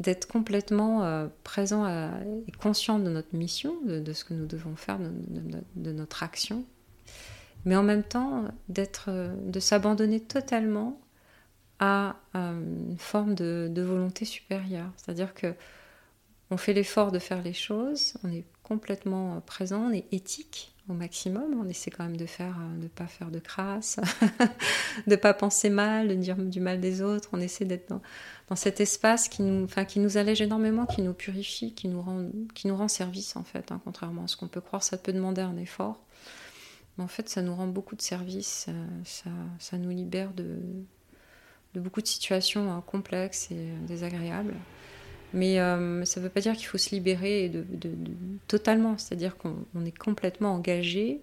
[0.00, 4.98] d'être complètement euh, présent et conscient de notre mission, de, ce que nous devons faire,
[4.98, 6.64] de, notre action,
[7.64, 11.00] mais en même temps d'être, de s'abandonner totalement
[11.78, 14.90] à euh, une forme de, volonté supérieure.
[14.96, 15.54] C'est-à-dire que
[16.50, 20.92] on fait l'effort de faire les choses, on est complètement présent, on est éthique, au
[20.92, 21.60] maximum.
[21.60, 24.00] On essaie quand même de faire, euh, de pas faire de crasse,
[25.06, 27.30] de pas penser mal, de dire du mal des autres.
[27.32, 28.02] On essaie d'être dans,
[28.48, 32.02] dans, cet espace qui nous, enfin, qui nous allège énormément, qui nous purifie, qui nous
[32.02, 33.72] rend, qui nous rend service en fait.
[33.72, 36.00] Hein, contrairement à ce qu'on peut croire, ça peut demander un effort.
[36.96, 40.58] Mais en fait, ça nous rend beaucoup de service, euh, ça, ça nous libère de,
[41.74, 44.54] beaucoup de situations hein, complexes et désagréables.
[45.34, 47.50] Mais euh, ça ne veut pas dire qu'il faut se libérer
[48.46, 48.96] totalement.
[48.96, 51.20] C'est-à-dire qu'on est complètement engagé.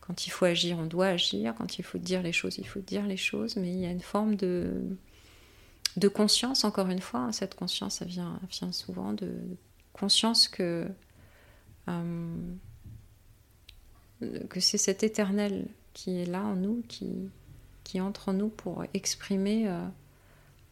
[0.00, 1.54] Quand il faut agir, on doit agir.
[1.56, 3.56] Quand il faut dire les choses, il faut dire les choses.
[3.56, 4.72] Mais il y a une forme de,
[5.96, 7.20] de conscience, encore une fois.
[7.20, 7.32] Hein.
[7.32, 8.38] cette conscience, vient,
[8.72, 9.32] souvent de
[9.92, 10.88] conscience que,
[11.88, 12.36] euh,
[14.48, 17.30] que c'est cet éternel qui est là en nous, qui,
[18.00, 19.68] entre en nous pour exprimer.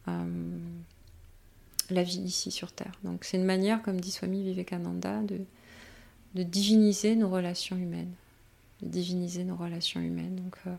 [0.08, 0.58] Euh,
[1.92, 2.92] la vie ici sur Terre.
[3.04, 5.44] Donc c'est une manière, comme dit Swami Vivekananda, de,
[6.42, 8.12] diviniser nos relations humaines.
[8.80, 10.36] De diviniser nos relations humaines.
[10.36, 10.74] Donc euh,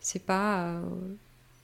[0.00, 0.82] c'est pas, euh,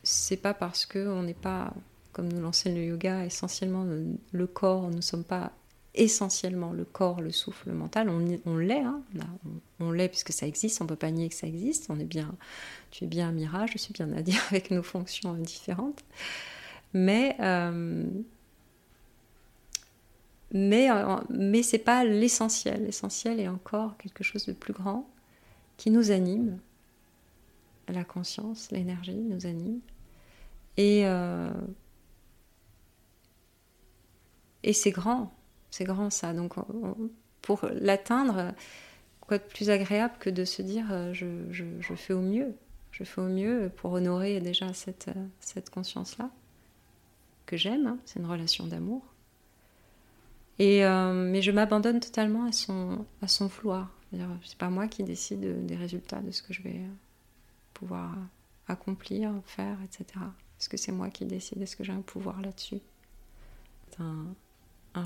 [0.03, 1.73] c'est pas parce qu'on n'est pas,
[2.13, 5.53] comme nous l'enseigne le yoga, essentiellement le corps, nous ne sommes pas
[5.95, 8.09] essentiellement le corps, le souffle, le mental.
[8.09, 9.03] On, l'est, hein.
[9.81, 11.87] on, l'est puisque ça existe, on ne peut pas nier que ça existe.
[11.91, 12.35] On est bien,
[12.91, 16.03] tu es bien un mirage, je suis bien Nadia avec nos fonctions différentes.
[16.95, 18.05] Mais, euh,
[20.53, 22.85] mais, euh, pas l'essentiel.
[22.85, 25.09] L'essentiel est encore quelque chose de plus grand
[25.77, 26.59] qui nous anime.
[27.89, 29.81] La conscience, l'énergie nous anime.
[30.79, 31.51] Et, euh,
[34.63, 35.33] et c'est grand,
[35.71, 36.33] c'est grand ça.
[36.33, 36.55] Donc
[37.41, 38.53] pour l'atteindre,
[39.21, 42.55] quoi de plus agréable que de se dire euh, je, fais au mieux,
[42.91, 45.11] je fais au mieux pour honorer déjà cette,
[45.41, 46.31] cette conscience-là
[47.47, 47.99] que j'aime, hein.
[48.05, 49.03] c'est une relation d'amour.
[50.59, 53.91] Et, euh, mais je m'abandonne totalement à son, à son vouloir.
[54.45, 56.83] C'est pas moi qui décide des résultats de ce que je vais
[57.73, 58.15] pouvoir
[58.69, 60.05] accomplir, faire, etc.
[60.61, 62.81] Est-ce que c'est moi qui décide Est-ce que j'ai un pouvoir là-dessus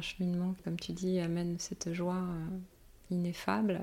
[0.01, 2.59] cheminement, comme tu dis, amène cette joie euh,
[3.11, 3.80] ineffable,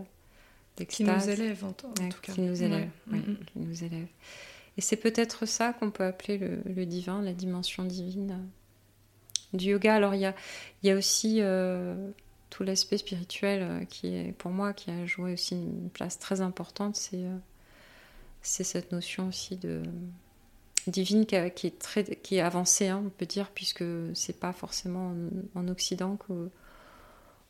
[0.88, 2.34] Qui nous élève en, tout cas.
[2.34, 3.38] Qui nous élève, mm, mm.
[3.46, 4.08] qui nous élève.
[4.78, 8.40] Et c'est peut-être ça qu'on peut appeler le, divin, la dimension divine
[9.54, 9.96] du yoga.
[9.96, 10.36] Alors il y a,
[10.82, 12.12] y a aussi euh,
[12.50, 16.42] tout l'aspect spirituel euh, qui est pour moi qui a joué aussi une place très
[16.42, 16.96] importante.
[16.96, 17.24] C'est
[18.42, 19.84] c'est cette notion aussi de
[20.88, 25.14] divine qui, est très qui avancée, hein, on peut dire, puisque c'est pas forcément
[25.56, 26.50] en, Occident qu'on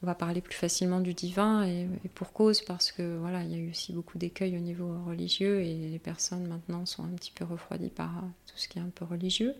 [0.02, 3.58] va parler plus facilement du divin et, pour cause parce que voilà, il y a
[3.58, 7.46] eu aussi beaucoup d'écueils au niveau religieux et les personnes maintenant sont un petit peu
[7.46, 8.12] refroidies par
[8.46, 9.56] tout ce qui est un peu religieux.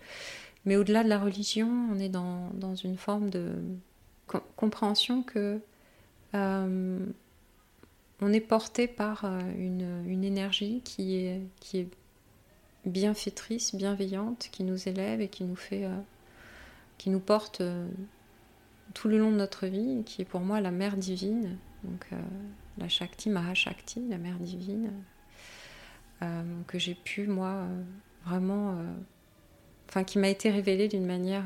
[0.66, 3.54] Mais au-delà de la religion, on est dans, une forme de
[4.56, 5.60] compréhension que
[6.36, 7.06] euh,
[8.22, 11.88] on est porté par euh, une, énergie qui est
[12.86, 15.96] bienfaitrice, bienveillante, qui nous élève et qui nous fait, euh,
[16.98, 17.88] qui nous porte euh,
[18.94, 22.18] tout le long de notre vie, qui est pour moi la mère divine, donc euh,
[22.78, 24.92] la Shakti, Mahashakti, la mère divine,
[26.68, 27.68] que j'ai pu moi
[28.26, 28.82] vraiment,
[29.90, 31.44] enfin qui m'a été révélée d'une manière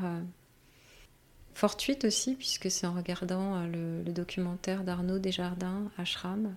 [1.52, 6.54] fortuite aussi, puisque c'est en regardant le, le documentaire d'Arnaud Desjardins, Ashram,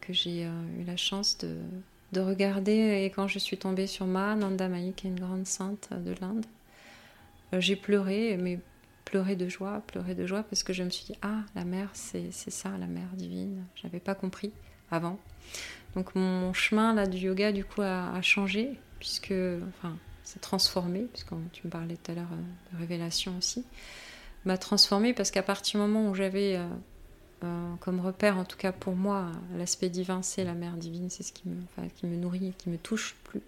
[0.00, 1.56] que j'ai eu la chance de
[2.12, 3.02] de regarder.
[3.04, 6.14] Et quand je suis tombée sur Ma Nanda Mahi, qui est une grande sainte de
[6.20, 6.46] l'Inde,
[7.52, 8.58] euh, j'ai pleuré, mais
[9.04, 11.90] pleuré de joie, pleuré de joie, parce que je me suis dit, ah, la mère,
[11.94, 13.64] c'est ça, la mère divine.
[13.74, 14.52] Je n'avais pas compris
[14.90, 15.18] avant.
[15.94, 19.32] Donc mon chemin là du yoga, du coup, a, changé, puisque,
[19.78, 23.64] enfin, s'est transformé, puisque tu me parlais tout à l'heure euh, de révélation aussi,
[24.44, 26.66] m'a transformé parce qu'à partir du moment où j'avais euh,
[27.44, 29.26] euh, comme repère, en tout cas pour moi,
[29.56, 33.42] l'aspect divin, c'est la mère divine, c'est ce qui me, nourrit, qui me touche plus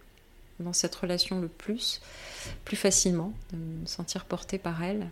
[0.60, 2.00] dans cette relation le plus,
[2.64, 5.08] plus facilement, de me sentir portée par elle.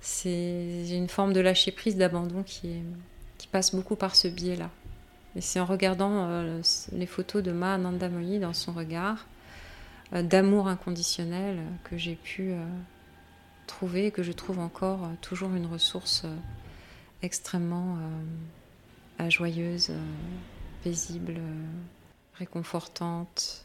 [0.00, 2.82] C'est une forme de lâcher prise, d'abandon qui,
[3.50, 4.70] passe beaucoup par ce biais-là.
[5.34, 6.62] Et c'est en regardant euh,
[6.92, 9.26] les photos de Ma Ananda Moyi dans son regard,
[10.12, 12.52] euh, d'amour inconditionnel, que j'ai pu
[13.66, 16.24] trouver, que je trouve encore toujours une ressource
[17.22, 17.96] extrêmement
[19.20, 19.98] euh, joyeuse, euh,
[20.82, 21.64] paisible, euh,
[22.34, 23.64] réconfortante,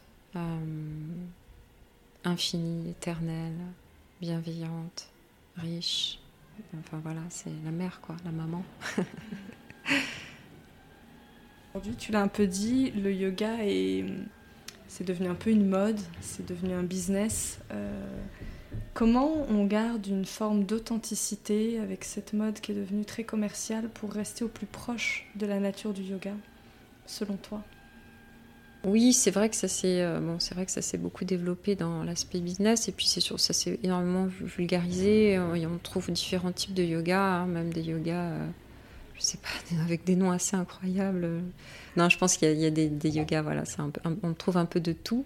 [2.24, 3.56] infinie, éternelle,
[4.20, 5.08] bienveillante,
[5.56, 6.20] riche.
[6.78, 8.62] Enfin voilà, c'est la mère, quoi, la maman.
[11.74, 14.04] Aujourd'hui, tu l'as un peu dit, le yoga est,
[14.86, 17.58] c'est devenu un peu une mode, c'est devenu un business.
[18.94, 24.12] Comment on garde une forme d'authenticité avec cette mode qui est devenue très commerciale pour
[24.12, 26.32] rester au plus proche de la nature du yoga,
[27.06, 27.62] selon toi?
[28.84, 33.06] Oui, c'est vrai que ça s'est euh, c'est beaucoup développé dans l'aspect business et puis
[33.06, 35.32] c'est sûr ça s'est énormément vulgarisé.
[35.32, 38.46] Et on trouve différents types de yoga, hein, même des yogas, euh,
[39.14, 41.28] je sais pas, avec des noms assez incroyables.
[41.96, 43.64] Non, je pense qu'il y, a des, des yogas, voilà,
[44.22, 45.24] on trouve un peu de tout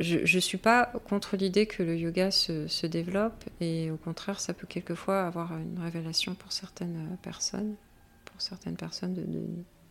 [0.00, 4.54] je ne suis pas contre l'idée que le yoga se, développe et au contraire, ça
[4.54, 7.74] peut quelquefois avoir une révélation pour certaines personnes,
[8.24, 9.24] pour certaines personnes, de,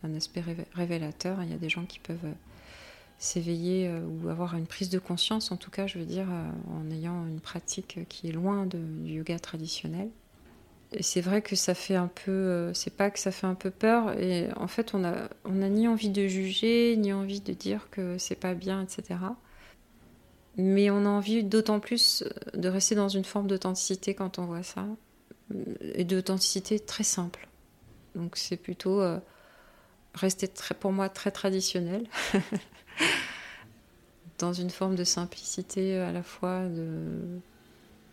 [0.02, 0.42] un aspect
[0.74, 1.42] révélateur.
[1.42, 2.34] Il y a des gens qui peuvent
[3.18, 6.50] s'éveiller euh, ou avoir une prise de conscience, en tout cas, je veux dire, euh,
[6.72, 10.08] en ayant une pratique qui est loin du yoga traditionnel.
[10.92, 13.54] Et c'est vrai que ça fait un peu, euh, c'est pas que ça fait un
[13.54, 17.40] peu peur, et en fait, on a, on a ni envie de juger, ni envie
[17.40, 19.18] de dire que c'est pas bien, etc.
[20.58, 24.64] Mais on a envie d'autant plus de rester dans une forme d'authenticité quand on voit
[24.64, 24.84] ça.
[25.80, 27.48] Et d'authenticité très simple.
[28.14, 29.18] Donc c'est plutôt euh,
[30.14, 32.06] rester très, pour moi très traditionnel.
[34.38, 37.40] dans une forme de simplicité à la fois de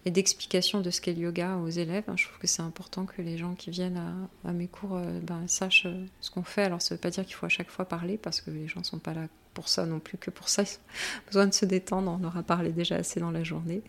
[0.06, 2.04] et d'explication de ce qu'est le yoga aux élèves.
[2.16, 4.00] Je trouve que c'est important que les gens qui viennent
[4.46, 6.64] à, mes cours euh, ben, sachent euh, ce qu'on fait.
[6.64, 8.68] Alors ça ne veut pas dire qu'il faut à chaque fois parler parce que les
[8.68, 10.62] gens ne sont pas là pour ça non plus que pour ça.
[10.62, 12.18] Ils ont besoin de se détendre.
[12.22, 13.82] On aura parlé déjà assez dans la journée.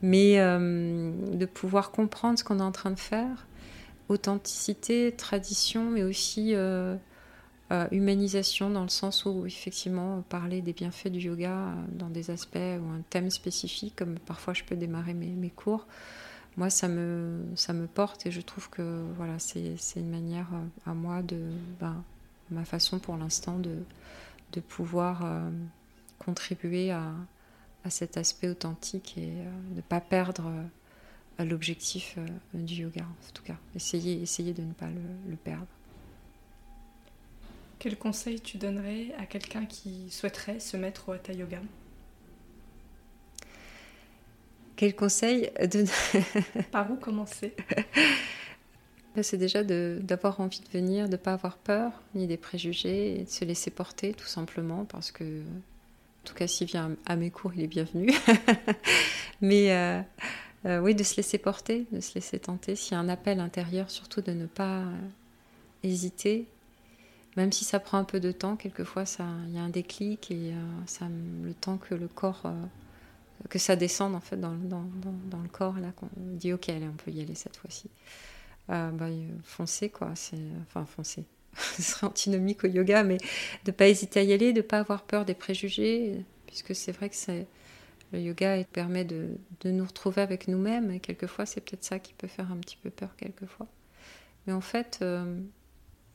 [0.00, 3.46] Mais euh, de pouvoir comprendre ce qu'on est en train de faire,
[4.08, 6.54] authenticité, tradition, mais aussi
[7.92, 12.56] humanisation dans le sens où effectivement parler des bienfaits du yoga euh, dans des aspects
[12.56, 15.86] ou un thème spécifique, comme parfois je peux démarrer mes, cours,
[16.56, 20.90] moi ça me, ça me porte et je trouve que voilà, c'est une manière euh,
[20.90, 21.40] à moi de
[21.78, 22.02] ben,
[22.50, 23.76] ma façon pour l'instant de,
[24.52, 25.50] de pouvoir euh,
[26.18, 27.12] contribuer à,
[27.84, 29.32] à, cet aspect authentique et
[29.76, 30.50] ne pas perdre
[31.38, 32.18] l'objectif
[32.52, 35.66] du yoga en tout cas, essayer, essayer de ne pas le perdre.
[37.80, 41.60] Quel conseil tu donnerais à quelqu'un qui souhaiterait se mettre au Hatha Yoga?
[44.76, 45.86] Quel conseil de...
[46.72, 47.54] Par où commencer?
[49.16, 53.18] Ben, C'est déjà d'avoir envie de venir, de ne pas avoir peur, ni des préjugés,
[53.18, 57.16] et de se laisser porter tout simplement, parce que, en tout cas, s'il vient à
[57.16, 58.12] mes cours, il est bienvenu.
[59.40, 60.02] Mais euh,
[60.66, 62.76] euh, oui, de se laisser porter, de se laisser tenter.
[62.76, 64.84] S'il y a un appel intérieur, surtout de ne pas
[65.82, 66.46] hésiter
[67.40, 69.04] même si ça prend un peu de temps, quelquefois
[69.48, 71.06] il y a un déclic et euh, ça,
[71.42, 72.52] le temps que le corps, euh,
[73.48, 77.10] que ça descende en fait dans, le corps, là, qu'on dit ok, allez, on peut
[77.10, 77.88] y aller cette fois-ci.
[78.68, 79.06] Euh, bah,
[79.42, 81.24] foncer quoi, c'est, enfin foncer.
[81.54, 83.16] Ce serait antinomique au yoga, mais
[83.64, 87.08] de pas hésiter à y aller, de pas avoir peur des préjugés, puisque c'est vrai
[87.08, 87.46] que c'est,
[88.12, 89.28] le yoga permet de,
[89.62, 92.76] de nous retrouver avec nous-mêmes, et quelquefois c'est peut-être ça qui peut faire un petit
[92.76, 93.66] peu peur quelquefois.
[94.46, 95.04] Mais en fait,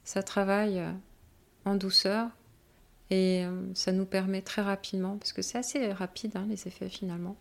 [0.03, 0.81] ça travaille
[1.65, 2.29] en douceur
[3.09, 6.89] et euh, ça nous permet très rapidement, parce que c'est assez rapide hein, les effets
[6.89, 7.35] finalement,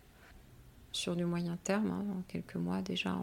[0.91, 3.17] sur du moyen terme, hein, en quelques mois déjà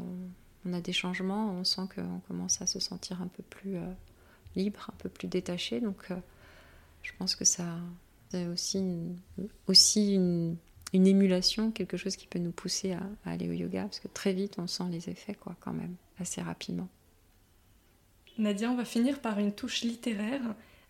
[0.65, 3.93] on, a des changements, on sent qu'on commence à se sentir un peu plus euh,
[4.57, 6.09] libre, un peu plus détaché, donc
[7.03, 7.65] je pense que ça
[8.31, 9.19] c'est aussi, une,
[9.67, 10.57] aussi une,
[10.93, 14.33] émulation, quelque chose qui peut nous pousser à, à, aller au yoga, parce que très
[14.33, 16.89] vite on sent les effets quoi quand même, assez rapidement.
[18.39, 20.41] Nadia, on va finir par une touche littéraire.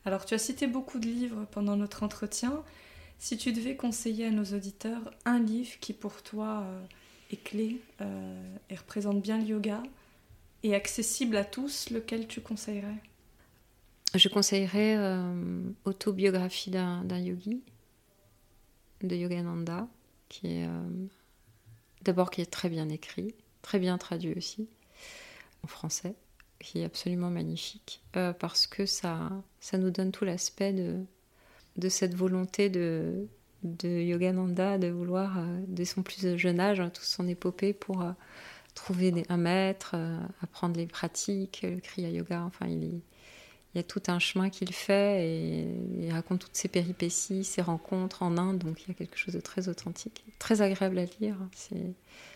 [0.04, 2.62] Alors, tu as cité beaucoup de livres pendant notre entretien.
[3.18, 6.84] Si tu devais conseiller à nos auditeurs un livre qui pour toi euh,
[7.30, 9.82] est clé euh, et représente bien le yoga
[10.64, 13.00] et accessible à tous, lequel tu conseillerais?
[14.14, 17.62] Je conseillerais euh, Autobiographie d'un yogi
[19.02, 19.88] de Yogananda,
[20.28, 20.68] qui est
[22.02, 24.68] d'abord très bien écrit, très bien traduit aussi
[25.64, 26.14] en français
[26.62, 31.04] qui est absolument magnifique, euh, parce que ça, ça nous donne tout l'aspect de,
[31.76, 33.26] de cette volonté de,
[33.64, 38.02] de Yogananda de vouloir, euh, dès son plus jeune âge, hein, toute son épopée pour
[38.02, 38.12] euh,
[38.74, 39.96] trouver un maître,
[40.40, 42.84] apprendre les pratiques, le Kriya Yoga, enfin il,
[43.74, 45.66] il y a tout un chemin qu'il fait et
[46.00, 49.34] il raconte toutes ses péripéties, ses rencontres en Inde, donc il y a quelque chose
[49.34, 51.36] de très authentique, très agréable à lire,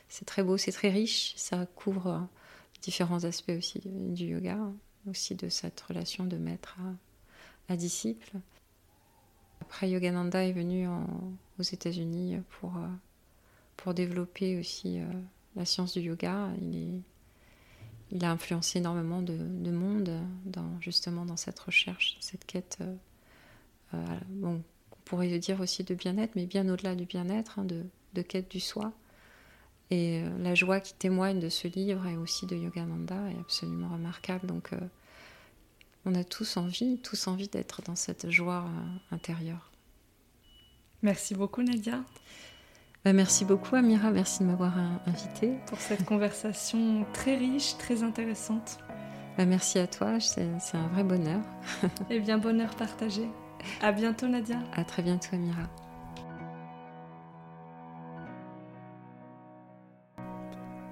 [0.08, 2.28] c'est très beau, c'est très riche, ça couvre
[2.82, 4.58] différents aspects aussi du yoga,
[5.08, 6.78] aussi de cette relation de maître
[7.68, 8.32] à, disciple.
[9.60, 10.86] Après, Yogananda est venu
[11.58, 15.04] aux États-Unis pour, euh, développer aussi euh,
[15.54, 16.50] la science du yoga.
[16.60, 20.10] Il, a influencé énormément de, monde
[20.80, 22.78] justement dans cette recherche, cette quête.
[23.94, 24.62] Euh, on
[25.04, 28.92] pourrait dire aussi de bien-être, mais bien au-delà du bien-être, hein, de quête du soi.
[29.90, 33.88] Et euh, la joie qui témoigne de ce livre et aussi de Yogananda est absolument
[33.88, 34.46] remarquable.
[34.46, 34.80] Donc, euh,
[36.04, 39.70] on a tous envie, tous envie d'être dans cette joie euh, intérieure.
[41.02, 42.02] Merci beaucoup, Nadia.
[43.04, 44.10] Bah, merci beaucoup, Amira.
[44.10, 44.76] Merci de m'avoir
[45.06, 45.54] invitée.
[45.66, 48.78] Pour cette conversation très riche, très intéressante.
[49.38, 50.18] Bah, merci à toi.
[50.18, 51.40] C'est un vrai bonheur.
[52.10, 53.28] Eh bien, bonheur partagé.
[53.80, 54.58] À bientôt, Nadia.
[54.72, 55.68] À très bientôt, Amira.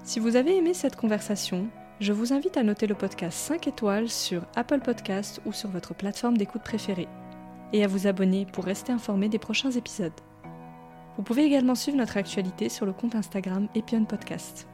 [0.05, 1.67] Si vous avez aimé cette conversation,
[1.99, 5.95] je vous invite à noter le podcast 5 étoiles sur Apple Podcast ou sur votre
[5.95, 7.07] plateforme d'écoute préférée,
[7.73, 10.13] et à vous abonner pour rester informé des prochains épisodes.
[11.17, 14.67] Vous pouvez également suivre notre actualité sur le compte Instagram Epion Podcast.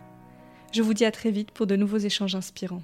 [0.74, 2.84] Je vous dis à très vite pour de nouveaux échanges inspirants.